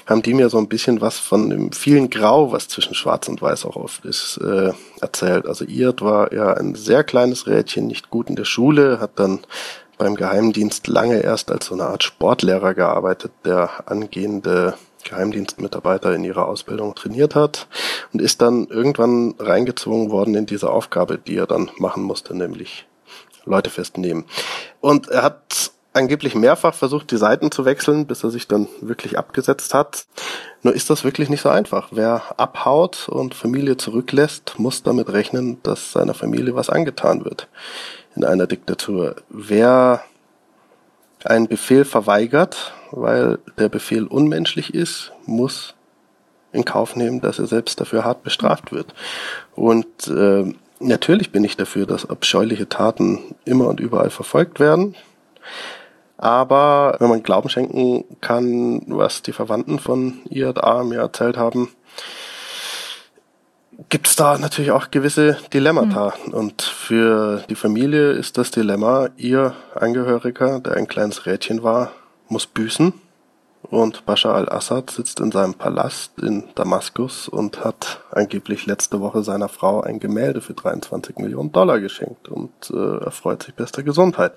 haben 0.06 0.22
die 0.22 0.34
mir 0.34 0.50
so 0.50 0.58
ein 0.58 0.68
bisschen 0.68 1.00
was 1.00 1.18
von 1.18 1.48
dem 1.48 1.72
vielen 1.72 2.10
Grau, 2.10 2.52
was 2.52 2.68
zwischen 2.68 2.94
Schwarz 2.94 3.28
und 3.28 3.40
Weiß 3.40 3.64
auch 3.64 3.76
oft 3.76 4.04
ist, 4.04 4.38
äh, 4.38 4.72
erzählt. 5.00 5.46
Also 5.46 5.64
Irt 5.64 6.02
war 6.02 6.32
ja 6.32 6.52
ein 6.54 6.74
sehr 6.74 7.04
kleines 7.04 7.46
Rädchen, 7.46 7.86
nicht 7.86 8.10
gut 8.10 8.28
in 8.28 8.36
der 8.36 8.44
Schule, 8.44 8.98
hat 9.00 9.12
dann 9.16 9.40
beim 9.98 10.14
Geheimdienst 10.14 10.88
lange 10.88 11.20
erst 11.20 11.50
als 11.50 11.66
so 11.66 11.74
eine 11.74 11.84
Art 11.84 12.02
Sportlehrer 12.02 12.74
gearbeitet, 12.74 13.32
der 13.44 13.70
angehende 13.86 14.74
Geheimdienstmitarbeiter 15.04 16.14
in 16.14 16.24
ihrer 16.24 16.46
Ausbildung 16.46 16.94
trainiert 16.94 17.34
hat 17.34 17.66
und 18.12 18.22
ist 18.22 18.40
dann 18.40 18.66
irgendwann 18.66 19.34
reingezwungen 19.38 20.10
worden 20.10 20.34
in 20.34 20.46
diese 20.46 20.70
Aufgabe, 20.70 21.18
die 21.18 21.36
er 21.36 21.46
dann 21.46 21.70
machen 21.78 22.02
musste, 22.02 22.36
nämlich 22.36 22.86
Leute 23.44 23.70
festnehmen. 23.70 24.24
Und 24.80 25.08
er 25.08 25.22
hat 25.22 25.72
angeblich 25.92 26.34
mehrfach 26.34 26.74
versucht, 26.74 27.10
die 27.10 27.16
Seiten 27.16 27.50
zu 27.50 27.64
wechseln, 27.64 28.06
bis 28.06 28.24
er 28.24 28.30
sich 28.30 28.48
dann 28.48 28.68
wirklich 28.80 29.18
abgesetzt 29.18 29.74
hat. 29.74 30.06
Nur 30.62 30.74
ist 30.74 30.88
das 30.88 31.04
wirklich 31.04 31.28
nicht 31.28 31.42
so 31.42 31.48
einfach. 31.48 31.88
Wer 31.90 32.22
abhaut 32.38 33.08
und 33.08 33.34
Familie 33.34 33.76
zurücklässt, 33.76 34.54
muss 34.58 34.82
damit 34.82 35.12
rechnen, 35.12 35.62
dass 35.62 35.92
seiner 35.92 36.14
Familie 36.14 36.54
was 36.54 36.70
angetan 36.70 37.24
wird 37.24 37.48
in 38.16 38.24
einer 38.24 38.46
Diktatur. 38.46 39.16
Wer 39.28 40.02
einen 41.24 41.48
Befehl 41.48 41.84
verweigert, 41.84 42.72
weil 42.90 43.38
der 43.58 43.68
Befehl 43.68 44.06
unmenschlich 44.06 44.74
ist, 44.74 45.12
muss 45.24 45.74
in 46.52 46.64
Kauf 46.64 46.96
nehmen, 46.96 47.20
dass 47.20 47.38
er 47.38 47.46
selbst 47.46 47.80
dafür 47.80 48.04
hart 48.04 48.22
bestraft 48.22 48.72
wird. 48.72 48.94
Und 49.54 50.08
äh, 50.08 50.52
natürlich 50.80 51.32
bin 51.32 51.44
ich 51.44 51.56
dafür, 51.56 51.86
dass 51.86 52.08
abscheuliche 52.08 52.68
Taten 52.68 53.34
immer 53.44 53.68
und 53.68 53.80
überall 53.80 54.10
verfolgt 54.10 54.60
werden. 54.60 54.94
Aber 56.18 56.96
wenn 57.00 57.08
man 57.08 57.22
Glauben 57.22 57.48
schenken 57.48 58.04
kann, 58.20 58.82
was 58.86 59.22
die 59.22 59.32
Verwandten 59.32 59.78
von 59.78 60.20
IAA 60.28 60.84
mir 60.84 61.00
erzählt 61.00 61.36
haben, 61.36 61.68
gibt 63.92 64.08
es 64.08 64.16
da 64.16 64.38
natürlich 64.38 64.70
auch 64.70 64.90
gewisse 64.90 65.36
Dilemmata. 65.52 66.14
Mhm. 66.24 66.32
Und 66.32 66.62
für 66.62 67.44
die 67.50 67.54
Familie 67.54 68.12
ist 68.12 68.38
das 68.38 68.50
Dilemma, 68.50 69.10
ihr 69.18 69.54
Angehöriger, 69.74 70.60
der 70.60 70.76
ein 70.78 70.88
kleines 70.88 71.26
Rädchen 71.26 71.62
war, 71.62 71.92
muss 72.26 72.46
büßen. 72.46 72.94
Und 73.60 74.06
Bashar 74.06 74.34
al-Assad 74.34 74.90
sitzt 74.90 75.20
in 75.20 75.30
seinem 75.30 75.52
Palast 75.54 76.18
in 76.18 76.44
Damaskus 76.54 77.28
und 77.28 77.64
hat 77.64 78.00
angeblich 78.10 78.64
letzte 78.64 78.98
Woche 79.00 79.22
seiner 79.22 79.50
Frau 79.50 79.82
ein 79.82 80.00
Gemälde 80.00 80.40
für 80.40 80.54
23 80.54 81.18
Millionen 81.18 81.52
Dollar 81.52 81.78
geschenkt 81.78 82.28
und 82.28 82.50
äh, 82.70 83.04
erfreut 83.04 83.42
sich 83.42 83.54
bester 83.54 83.82
Gesundheit. 83.82 84.32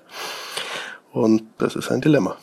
Und 1.12 1.44
das 1.56 1.76
ist 1.76 1.90
ein 1.90 2.02
Dilemma. 2.02 2.36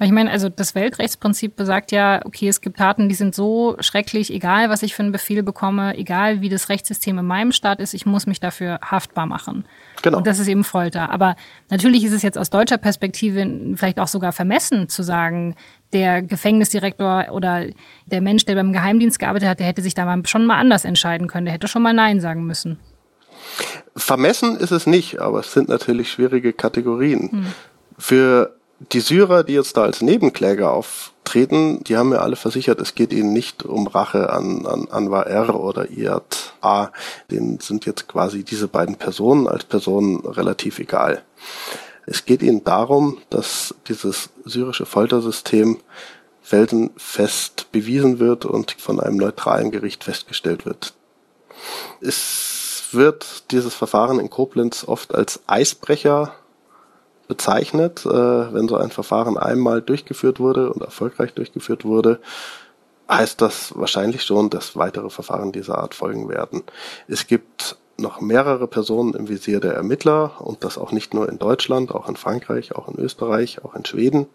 Hm. 0.00 0.06
Ich 0.06 0.12
meine, 0.12 0.30
also 0.30 0.48
das 0.48 0.74
Weltrechtsprinzip 0.74 1.56
besagt 1.56 1.92
ja, 1.92 2.20
okay, 2.24 2.48
es 2.48 2.60
gibt 2.60 2.78
Taten, 2.78 3.08
die 3.08 3.14
sind 3.14 3.34
so 3.34 3.76
schrecklich, 3.80 4.32
egal 4.32 4.70
was 4.70 4.82
ich 4.82 4.94
für 4.94 5.02
einen 5.02 5.12
Befehl 5.12 5.42
bekomme, 5.42 5.96
egal 5.96 6.40
wie 6.40 6.48
das 6.48 6.68
Rechtssystem 6.68 7.18
in 7.18 7.26
meinem 7.26 7.52
Staat 7.52 7.80
ist, 7.80 7.94
ich 7.94 8.06
muss 8.06 8.26
mich 8.26 8.40
dafür 8.40 8.80
haftbar 8.82 9.26
machen. 9.26 9.64
Genau. 10.02 10.18
Und 10.18 10.26
das 10.26 10.38
ist 10.38 10.48
eben 10.48 10.64
Folter. 10.64 11.10
Aber 11.10 11.36
natürlich 11.68 12.04
ist 12.04 12.12
es 12.12 12.22
jetzt 12.22 12.38
aus 12.38 12.50
deutscher 12.50 12.78
Perspektive 12.78 13.74
vielleicht 13.76 14.00
auch 14.00 14.08
sogar 14.08 14.32
vermessen 14.32 14.88
zu 14.88 15.02
sagen, 15.02 15.54
der 15.92 16.22
Gefängnisdirektor 16.22 17.26
oder 17.32 17.66
der 18.06 18.20
Mensch, 18.20 18.44
der 18.44 18.54
beim 18.54 18.72
Geheimdienst 18.72 19.18
gearbeitet 19.18 19.48
hat, 19.48 19.60
der 19.60 19.66
hätte 19.66 19.82
sich 19.82 19.94
da 19.94 20.04
mal 20.04 20.24
schon 20.26 20.46
mal 20.46 20.58
anders 20.58 20.84
entscheiden 20.84 21.28
können. 21.28 21.46
Der 21.46 21.54
hätte 21.54 21.68
schon 21.68 21.82
mal 21.82 21.92
Nein 21.92 22.20
sagen 22.20 22.44
müssen. 22.44 22.78
Vermessen 23.96 24.56
ist 24.56 24.70
es 24.70 24.86
nicht, 24.86 25.20
aber 25.20 25.40
es 25.40 25.52
sind 25.52 25.68
natürlich 25.68 26.10
schwierige 26.10 26.52
Kategorien. 26.52 27.30
Hm. 27.30 27.46
Für 27.98 28.59
die 28.80 29.00
Syrer, 29.00 29.44
die 29.44 29.52
jetzt 29.54 29.76
da 29.76 29.82
als 29.82 30.00
Nebenkläger 30.00 30.72
auftreten, 30.72 31.84
die 31.84 31.96
haben 31.96 32.08
mir 32.08 32.20
alle 32.22 32.36
versichert, 32.36 32.80
es 32.80 32.94
geht 32.94 33.12
ihnen 33.12 33.32
nicht 33.32 33.62
um 33.64 33.86
Rache 33.86 34.30
an, 34.30 34.66
an 34.66 34.88
Anwar 34.90 35.26
R 35.26 35.60
oder 35.60 35.90
Iyad 35.90 36.54
A. 36.62 36.88
Denen 37.30 37.60
sind 37.60 37.84
jetzt 37.86 38.08
quasi 38.08 38.42
diese 38.42 38.68
beiden 38.68 38.96
Personen 38.96 39.46
als 39.46 39.64
Personen 39.64 40.20
relativ 40.20 40.78
egal. 40.78 41.22
Es 42.06 42.24
geht 42.24 42.42
ihnen 42.42 42.64
darum, 42.64 43.18
dass 43.28 43.74
dieses 43.86 44.30
syrische 44.44 44.86
Foltersystem 44.86 45.76
felsenfest 46.42 47.70
bewiesen 47.70 48.18
wird 48.18 48.46
und 48.46 48.72
von 48.72 48.98
einem 48.98 49.18
neutralen 49.18 49.70
Gericht 49.70 50.04
festgestellt 50.04 50.64
wird. 50.64 50.94
Es 52.00 52.88
wird 52.92 53.52
dieses 53.52 53.74
Verfahren 53.74 54.18
in 54.18 54.30
Koblenz 54.30 54.84
oft 54.88 55.14
als 55.14 55.40
Eisbrecher 55.46 56.34
bezeichnet. 57.30 58.04
Äh, 58.04 58.52
wenn 58.52 58.68
so 58.68 58.76
ein 58.76 58.90
Verfahren 58.90 59.38
einmal 59.38 59.80
durchgeführt 59.80 60.40
wurde 60.40 60.70
und 60.70 60.82
erfolgreich 60.82 61.32
durchgeführt 61.32 61.86
wurde, 61.86 62.20
heißt 63.08 63.40
das 63.40 63.72
wahrscheinlich 63.76 64.24
schon, 64.24 64.50
dass 64.50 64.76
weitere 64.76 65.08
Verfahren 65.08 65.52
dieser 65.52 65.78
Art 65.78 65.94
folgen 65.94 66.28
werden. 66.28 66.64
Es 67.08 67.26
gibt 67.26 67.76
noch 67.96 68.20
mehrere 68.20 68.66
Personen 68.66 69.14
im 69.14 69.28
Visier 69.28 69.60
der 69.60 69.74
Ermittler 69.74 70.40
und 70.40 70.64
das 70.64 70.76
auch 70.76 70.90
nicht 70.90 71.14
nur 71.14 71.28
in 71.28 71.38
Deutschland, 71.38 71.94
auch 71.94 72.08
in 72.08 72.16
Frankreich, 72.16 72.74
auch 72.74 72.88
in 72.88 72.98
Österreich, 72.98 73.64
auch 73.64 73.74
in 73.74 73.84
Schweden. 73.84 74.26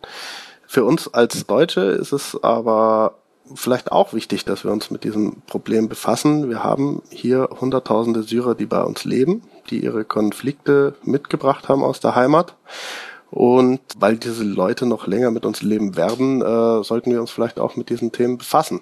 Für 0.67 0.85
uns 0.85 1.13
als 1.13 1.45
Deutsche 1.45 1.81
ist 1.81 2.13
es 2.13 2.41
aber 2.41 3.15
vielleicht 3.53 3.91
auch 3.91 4.13
wichtig, 4.13 4.45
dass 4.45 4.63
wir 4.63 4.71
uns 4.71 4.89
mit 4.89 5.03
diesem 5.03 5.41
Problem 5.47 5.89
befassen. 5.89 6.49
Wir 6.49 6.63
haben 6.63 7.01
hier 7.09 7.49
Hunderttausende 7.59 8.23
Syrer, 8.23 8.55
die 8.55 8.65
bei 8.65 8.81
uns 8.81 9.03
leben, 9.03 9.43
die 9.69 9.83
ihre 9.83 10.05
Konflikte 10.05 10.95
mitgebracht 11.03 11.69
haben 11.69 11.83
aus 11.83 11.99
der 11.99 12.15
Heimat. 12.15 12.55
Und 13.31 13.81
weil 13.97 14.17
diese 14.17 14.43
Leute 14.43 14.85
noch 14.85 15.07
länger 15.07 15.31
mit 15.31 15.45
uns 15.45 15.61
leben 15.61 15.97
werden, 15.97 16.41
äh, 16.41 16.83
sollten 16.83 17.11
wir 17.11 17.19
uns 17.19 17.31
vielleicht 17.31 17.59
auch 17.59 17.75
mit 17.75 17.89
diesen 17.89 18.11
Themen 18.11 18.37
befassen. 18.37 18.81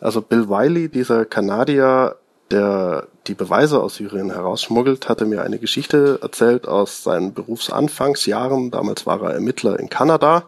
Also 0.00 0.20
Bill 0.20 0.48
Wiley, 0.48 0.88
dieser 0.88 1.24
Kanadier, 1.24 2.16
der 2.50 3.08
die 3.26 3.34
Beweise 3.34 3.82
aus 3.82 3.96
Syrien 3.96 4.30
herausschmuggelt, 4.30 5.08
hatte 5.08 5.26
mir 5.26 5.42
eine 5.42 5.58
Geschichte 5.58 6.18
erzählt 6.22 6.68
aus 6.68 7.02
seinen 7.02 7.34
Berufsanfangsjahren. 7.34 8.70
Damals 8.70 9.06
war 9.06 9.22
er 9.22 9.34
Ermittler 9.34 9.78
in 9.78 9.88
Kanada. 9.88 10.44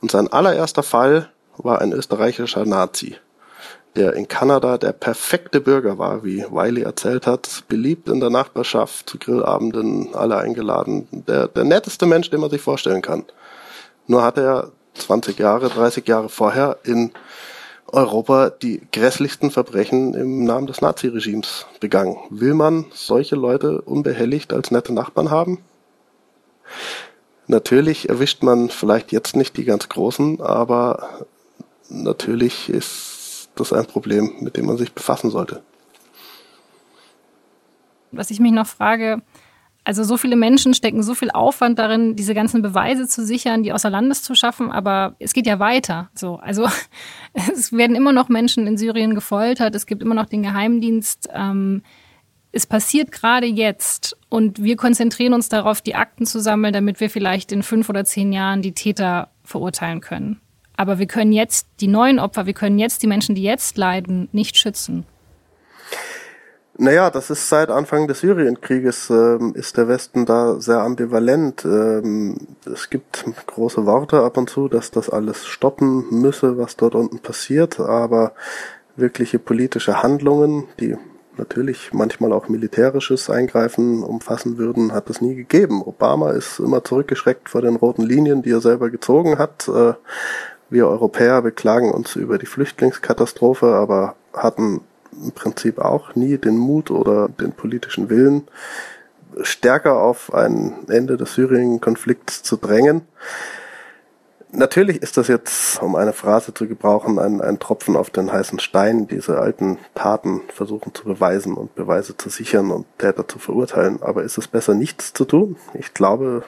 Und 0.00 0.10
sein 0.10 0.28
allererster 0.28 0.82
Fall 0.82 1.30
war 1.56 1.80
ein 1.80 1.92
österreichischer 1.92 2.64
Nazi, 2.64 3.16
der 3.96 4.14
in 4.14 4.26
Kanada 4.26 4.76
der 4.76 4.92
perfekte 4.92 5.60
Bürger 5.60 5.98
war, 5.98 6.24
wie 6.24 6.44
Wiley 6.50 6.82
erzählt 6.82 7.26
hat, 7.26 7.64
beliebt 7.68 8.08
in 8.08 8.20
der 8.20 8.30
Nachbarschaft, 8.30 9.08
zu 9.08 9.18
Grillabenden, 9.18 10.14
alle 10.14 10.36
eingeladen, 10.38 11.06
der, 11.10 11.48
der 11.48 11.64
netteste 11.64 12.06
Mensch, 12.06 12.30
den 12.30 12.40
man 12.40 12.50
sich 12.50 12.60
vorstellen 12.60 13.02
kann. 13.02 13.24
Nur 14.06 14.22
hat 14.22 14.36
er 14.36 14.72
20 14.94 15.38
Jahre, 15.38 15.68
30 15.68 16.06
Jahre 16.08 16.28
vorher 16.28 16.78
in 16.84 17.12
Europa 17.86 18.50
die 18.50 18.82
grässlichsten 18.92 19.50
Verbrechen 19.50 20.14
im 20.14 20.44
Namen 20.44 20.66
des 20.66 20.80
Naziregimes 20.80 21.66
begangen. 21.78 22.16
Will 22.30 22.54
man 22.54 22.86
solche 22.92 23.36
Leute 23.36 23.80
unbehelligt 23.82 24.52
als 24.52 24.72
nette 24.72 24.92
Nachbarn 24.92 25.30
haben? 25.30 25.58
Natürlich 27.46 28.08
erwischt 28.08 28.42
man 28.42 28.70
vielleicht 28.70 29.12
jetzt 29.12 29.36
nicht 29.36 29.56
die 29.56 29.64
ganz 29.64 29.88
Großen, 29.88 30.40
aber 30.40 31.26
natürlich 31.88 32.68
ist 32.70 33.13
das 33.56 33.72
ein 33.72 33.86
Problem, 33.86 34.32
mit 34.40 34.56
dem 34.56 34.66
man 34.66 34.76
sich 34.76 34.92
befassen 34.92 35.30
sollte. 35.30 35.62
Was 38.12 38.30
ich 38.30 38.40
mich 38.40 38.52
noch 38.52 38.66
frage, 38.66 39.22
also 39.84 40.02
so 40.02 40.16
viele 40.16 40.36
Menschen 40.36 40.72
stecken 40.72 41.02
so 41.02 41.14
viel 41.14 41.30
Aufwand 41.30 41.78
darin, 41.78 42.16
diese 42.16 42.34
ganzen 42.34 42.62
Beweise 42.62 43.06
zu 43.06 43.24
sichern, 43.24 43.62
die 43.62 43.72
außer 43.72 43.90
Landes 43.90 44.22
zu 44.22 44.34
schaffen, 44.34 44.72
aber 44.72 45.14
es 45.18 45.34
geht 45.34 45.46
ja 45.46 45.58
weiter. 45.58 46.08
So, 46.14 46.36
also 46.36 46.66
es 47.52 47.72
werden 47.72 47.94
immer 47.94 48.12
noch 48.12 48.30
Menschen 48.30 48.66
in 48.66 48.78
Syrien 48.78 49.14
gefoltert, 49.14 49.74
es 49.74 49.86
gibt 49.86 50.02
immer 50.02 50.14
noch 50.14 50.26
den 50.26 50.42
Geheimdienst. 50.42 51.28
Ähm, 51.32 51.82
es 52.50 52.66
passiert 52.66 53.12
gerade 53.12 53.46
jetzt 53.46 54.16
und 54.30 54.62
wir 54.62 54.76
konzentrieren 54.76 55.34
uns 55.34 55.48
darauf, 55.48 55.82
die 55.82 55.96
Akten 55.96 56.24
zu 56.24 56.40
sammeln, 56.40 56.72
damit 56.72 57.00
wir 57.00 57.10
vielleicht 57.10 57.52
in 57.52 57.62
fünf 57.62 57.88
oder 57.88 58.04
zehn 58.04 58.32
Jahren 58.32 58.62
die 58.62 58.72
Täter 58.72 59.28
verurteilen 59.42 60.00
können. 60.00 60.40
Aber 60.76 60.98
wir 60.98 61.06
können 61.06 61.32
jetzt 61.32 61.66
die 61.80 61.88
neuen 61.88 62.18
Opfer, 62.18 62.46
wir 62.46 62.54
können 62.54 62.78
jetzt 62.78 63.02
die 63.02 63.06
Menschen, 63.06 63.34
die 63.34 63.42
jetzt 63.42 63.76
leiden, 63.78 64.28
nicht 64.32 64.56
schützen. 64.56 65.06
Naja, 66.76 67.08
das 67.08 67.30
ist 67.30 67.48
seit 67.48 67.70
Anfang 67.70 68.08
des 68.08 68.20
Syrienkrieges, 68.20 69.08
ähm, 69.08 69.52
ist 69.54 69.76
der 69.76 69.86
Westen 69.86 70.26
da 70.26 70.60
sehr 70.60 70.80
ambivalent. 70.80 71.64
Ähm, 71.64 72.36
es 72.66 72.90
gibt 72.90 73.24
große 73.46 73.86
Worte 73.86 74.24
ab 74.24 74.36
und 74.36 74.50
zu, 74.50 74.68
dass 74.68 74.90
das 74.90 75.08
alles 75.08 75.46
stoppen 75.46 76.06
müsse, 76.10 76.58
was 76.58 76.76
dort 76.76 76.96
unten 76.96 77.20
passiert, 77.20 77.78
aber 77.78 78.32
wirkliche 78.96 79.38
politische 79.38 80.02
Handlungen, 80.02 80.64
die 80.80 80.96
natürlich 81.36 81.92
manchmal 81.92 82.32
auch 82.32 82.48
militärisches 82.48 83.30
Eingreifen 83.30 84.02
umfassen 84.02 84.58
würden, 84.58 84.92
hat 84.92 85.10
es 85.10 85.20
nie 85.20 85.36
gegeben. 85.36 85.80
Obama 85.80 86.30
ist 86.32 86.58
immer 86.58 86.82
zurückgeschreckt 86.82 87.48
vor 87.48 87.62
den 87.62 87.76
roten 87.76 88.02
Linien, 88.02 88.42
die 88.42 88.50
er 88.50 88.60
selber 88.60 88.90
gezogen 88.90 89.38
hat. 89.38 89.68
Äh, 89.68 89.94
wir 90.70 90.88
Europäer 90.88 91.42
beklagen 91.42 91.90
uns 91.92 92.16
über 92.16 92.38
die 92.38 92.46
Flüchtlingskatastrophe, 92.46 93.66
aber 93.74 94.16
hatten 94.32 94.80
im 95.12 95.32
Prinzip 95.32 95.78
auch 95.78 96.14
nie 96.14 96.38
den 96.38 96.56
Mut 96.56 96.90
oder 96.90 97.28
den 97.28 97.52
politischen 97.52 98.10
Willen, 98.10 98.48
stärker 99.42 100.00
auf 100.00 100.32
ein 100.32 100.74
Ende 100.88 101.16
des 101.16 101.34
Syrien-Konflikts 101.34 102.42
zu 102.42 102.56
drängen. 102.56 103.02
Natürlich 104.52 105.02
ist 105.02 105.16
das 105.16 105.26
jetzt, 105.26 105.82
um 105.82 105.96
eine 105.96 106.12
Phrase 106.12 106.54
zu 106.54 106.68
gebrauchen, 106.68 107.18
ein, 107.18 107.40
ein 107.40 107.58
Tropfen 107.58 107.96
auf 107.96 108.10
den 108.10 108.32
heißen 108.32 108.60
Stein, 108.60 109.08
diese 109.08 109.38
alten 109.40 109.78
Taten 109.96 110.42
versuchen 110.48 110.94
zu 110.94 111.04
beweisen 111.04 111.54
und 111.54 111.74
Beweise 111.74 112.16
zu 112.16 112.28
sichern 112.28 112.70
und 112.70 112.86
Täter 112.98 113.26
zu 113.26 113.40
verurteilen. 113.40 114.00
Aber 114.00 114.22
ist 114.22 114.38
es 114.38 114.46
besser, 114.46 114.74
nichts 114.74 115.12
zu 115.12 115.24
tun? 115.24 115.56
Ich 115.74 115.92
glaube, 115.92 116.44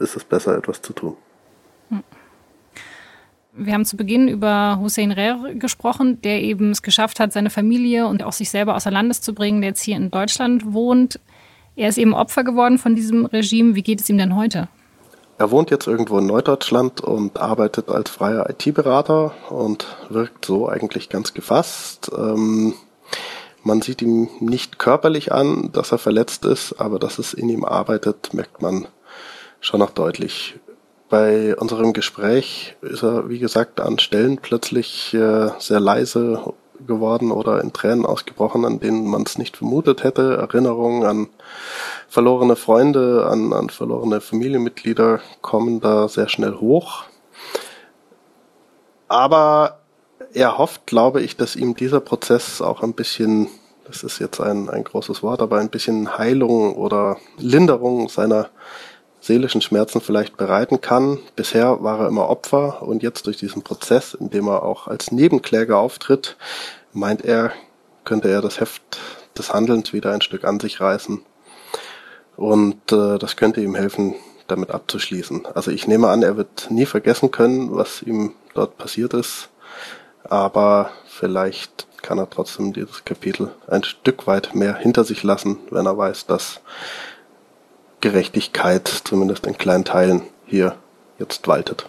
ist 0.00 0.16
es 0.16 0.24
besser, 0.24 0.56
etwas 0.56 0.82
zu 0.82 0.92
tun. 0.92 1.16
Hm. 1.90 2.02
Wir 3.56 3.74
haben 3.74 3.84
zu 3.84 3.96
Beginn 3.96 4.26
über 4.26 4.78
Hussein 4.80 5.12
Rer 5.12 5.54
gesprochen, 5.54 6.20
der 6.22 6.42
eben 6.42 6.72
es 6.72 6.82
geschafft 6.82 7.20
hat, 7.20 7.32
seine 7.32 7.50
Familie 7.50 8.08
und 8.08 8.24
auch 8.24 8.32
sich 8.32 8.50
selber 8.50 8.74
außer 8.74 8.90
Landes 8.90 9.20
zu 9.20 9.32
bringen, 9.32 9.60
der 9.60 9.70
jetzt 9.70 9.82
hier 9.82 9.96
in 9.96 10.10
Deutschland 10.10 10.72
wohnt. 10.72 11.20
Er 11.76 11.88
ist 11.88 11.98
eben 11.98 12.14
Opfer 12.14 12.42
geworden 12.42 12.78
von 12.78 12.96
diesem 12.96 13.26
Regime. 13.26 13.76
Wie 13.76 13.82
geht 13.82 14.00
es 14.00 14.08
ihm 14.10 14.18
denn 14.18 14.34
heute? 14.34 14.68
Er 15.38 15.52
wohnt 15.52 15.70
jetzt 15.70 15.86
irgendwo 15.86 16.18
in 16.18 16.26
Neudeutschland 16.26 17.00
und 17.00 17.38
arbeitet 17.38 17.88
als 17.88 18.10
freier 18.10 18.50
IT-Berater 18.50 19.32
und 19.50 19.86
wirkt 20.08 20.44
so 20.44 20.68
eigentlich 20.68 21.08
ganz 21.08 21.32
gefasst. 21.32 22.10
Ähm, 22.16 22.74
man 23.62 23.82
sieht 23.82 24.02
ihm 24.02 24.28
nicht 24.40 24.80
körperlich 24.80 25.32
an, 25.32 25.70
dass 25.72 25.92
er 25.92 25.98
verletzt 25.98 26.44
ist, 26.44 26.80
aber 26.80 26.98
dass 26.98 27.18
es 27.18 27.34
in 27.34 27.48
ihm 27.48 27.64
arbeitet, 27.64 28.34
merkt 28.34 28.62
man 28.62 28.86
schon 29.60 29.80
noch 29.80 29.90
deutlich 29.90 30.56
bei 31.08 31.54
unserem 31.56 31.92
Gespräch 31.92 32.76
ist 32.80 33.02
er, 33.02 33.28
wie 33.28 33.38
gesagt, 33.38 33.80
an 33.80 33.98
Stellen 33.98 34.38
plötzlich 34.38 35.14
äh, 35.14 35.50
sehr 35.58 35.80
leise 35.80 36.54
geworden 36.86 37.30
oder 37.30 37.60
in 37.60 37.72
Tränen 37.72 38.06
ausgebrochen, 38.06 38.64
an 38.64 38.80
denen 38.80 39.06
man 39.06 39.22
es 39.22 39.38
nicht 39.38 39.56
vermutet 39.56 40.02
hätte. 40.02 40.36
Erinnerungen 40.36 41.04
an 41.04 41.28
verlorene 42.08 42.56
Freunde, 42.56 43.26
an, 43.30 43.52
an 43.52 43.70
verlorene 43.70 44.20
Familienmitglieder 44.20 45.20
kommen 45.40 45.80
da 45.80 46.08
sehr 46.08 46.28
schnell 46.28 46.54
hoch. 46.56 47.04
Aber 49.08 49.80
er 50.32 50.58
hofft, 50.58 50.86
glaube 50.86 51.22
ich, 51.22 51.36
dass 51.36 51.56
ihm 51.56 51.74
dieser 51.74 52.00
Prozess 52.00 52.60
auch 52.60 52.82
ein 52.82 52.94
bisschen, 52.94 53.48
das 53.86 54.02
ist 54.02 54.18
jetzt 54.18 54.40
ein, 54.40 54.68
ein 54.68 54.84
großes 54.84 55.22
Wort, 55.22 55.42
aber 55.42 55.58
ein 55.58 55.70
bisschen 55.70 56.18
Heilung 56.18 56.74
oder 56.74 57.18
Linderung 57.38 58.08
seiner 58.08 58.48
seelischen 59.24 59.62
Schmerzen 59.62 60.00
vielleicht 60.00 60.36
bereiten 60.36 60.80
kann. 60.80 61.18
Bisher 61.34 61.82
war 61.82 62.00
er 62.00 62.08
immer 62.08 62.28
Opfer 62.28 62.82
und 62.82 63.02
jetzt 63.02 63.26
durch 63.26 63.38
diesen 63.38 63.62
Prozess, 63.62 64.14
in 64.14 64.30
dem 64.30 64.48
er 64.48 64.62
auch 64.62 64.86
als 64.86 65.10
Nebenkläger 65.12 65.78
auftritt, 65.78 66.36
meint 66.92 67.24
er, 67.24 67.52
könnte 68.04 68.28
er 68.28 68.42
das 68.42 68.60
Heft 68.60 68.98
des 69.36 69.52
Handelns 69.52 69.92
wieder 69.92 70.12
ein 70.12 70.20
Stück 70.20 70.44
an 70.44 70.60
sich 70.60 70.80
reißen. 70.80 71.22
Und 72.36 72.92
äh, 72.92 73.18
das 73.18 73.36
könnte 73.36 73.62
ihm 73.62 73.74
helfen, 73.74 74.14
damit 74.46 74.70
abzuschließen. 74.70 75.46
Also 75.54 75.70
ich 75.70 75.86
nehme 75.86 76.08
an, 76.08 76.22
er 76.22 76.36
wird 76.36 76.70
nie 76.70 76.84
vergessen 76.84 77.30
können, 77.30 77.74
was 77.74 78.02
ihm 78.02 78.32
dort 78.52 78.76
passiert 78.76 79.14
ist, 79.14 79.48
aber 80.24 80.90
vielleicht 81.06 81.86
kann 82.02 82.18
er 82.18 82.28
trotzdem 82.28 82.74
dieses 82.74 83.06
Kapitel 83.06 83.50
ein 83.66 83.84
Stück 83.84 84.26
weit 84.26 84.54
mehr 84.54 84.76
hinter 84.76 85.04
sich 85.04 85.22
lassen, 85.22 85.58
wenn 85.70 85.86
er 85.86 85.96
weiß, 85.96 86.26
dass 86.26 86.60
Gerechtigkeit 88.04 88.86
zumindest 88.86 89.46
in 89.46 89.56
kleinen 89.56 89.86
Teilen 89.86 90.20
hier 90.44 90.76
jetzt 91.18 91.48
waltet. 91.48 91.88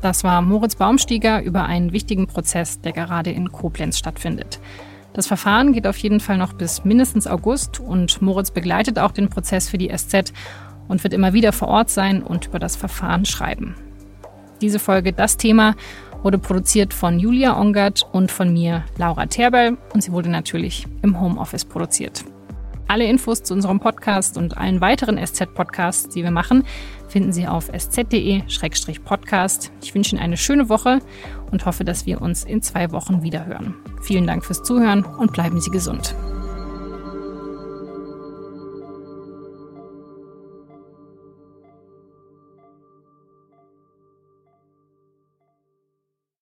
Das 0.00 0.24
war 0.24 0.42
Moritz 0.42 0.74
Baumstieger 0.74 1.44
über 1.44 1.62
einen 1.66 1.92
wichtigen 1.92 2.26
Prozess, 2.26 2.80
der 2.80 2.90
gerade 2.90 3.30
in 3.30 3.52
Koblenz 3.52 3.98
stattfindet. 3.98 4.58
Das 5.12 5.28
Verfahren 5.28 5.72
geht 5.72 5.86
auf 5.86 5.96
jeden 5.98 6.18
Fall 6.18 6.38
noch 6.38 6.54
bis 6.54 6.84
mindestens 6.84 7.28
August 7.28 7.78
und 7.78 8.20
Moritz 8.20 8.50
begleitet 8.50 8.98
auch 8.98 9.12
den 9.12 9.28
Prozess 9.28 9.68
für 9.68 9.78
die 9.78 9.96
SZ 9.96 10.32
und 10.88 11.04
wird 11.04 11.14
immer 11.14 11.34
wieder 11.34 11.52
vor 11.52 11.68
Ort 11.68 11.88
sein 11.88 12.24
und 12.24 12.46
über 12.46 12.58
das 12.58 12.74
Verfahren 12.74 13.26
schreiben. 13.26 13.76
Diese 14.60 14.80
Folge 14.80 15.12
das 15.12 15.36
Thema 15.36 15.76
wurde 16.22 16.38
produziert 16.38 16.94
von 16.94 17.18
Julia 17.18 17.58
Ongert 17.58 18.06
und 18.12 18.30
von 18.30 18.52
mir, 18.52 18.84
Laura 18.96 19.26
Terbel, 19.26 19.76
und 19.92 20.02
sie 20.02 20.12
wurde 20.12 20.30
natürlich 20.30 20.86
im 21.02 21.20
Homeoffice 21.20 21.64
produziert. 21.64 22.24
Alle 22.88 23.06
Infos 23.06 23.42
zu 23.42 23.54
unserem 23.54 23.80
Podcast 23.80 24.36
und 24.36 24.58
allen 24.58 24.80
weiteren 24.80 25.18
SZ-Podcasts, 25.18 26.10
die 26.10 26.22
wir 26.22 26.30
machen, 26.30 26.64
finden 27.08 27.32
Sie 27.32 27.46
auf 27.46 27.70
sz.de-podcast. 27.72 29.72
Ich 29.82 29.94
wünsche 29.94 30.14
Ihnen 30.14 30.22
eine 30.22 30.36
schöne 30.36 30.68
Woche 30.68 30.98
und 31.50 31.64
hoffe, 31.64 31.84
dass 31.84 32.04
wir 32.04 32.20
uns 32.20 32.44
in 32.44 32.60
zwei 32.60 32.92
Wochen 32.92 33.22
wiederhören. 33.22 33.76
Vielen 34.02 34.26
Dank 34.26 34.44
fürs 34.44 34.62
Zuhören 34.62 35.04
und 35.04 35.32
bleiben 35.32 35.60
Sie 35.60 35.70
gesund. 35.70 36.14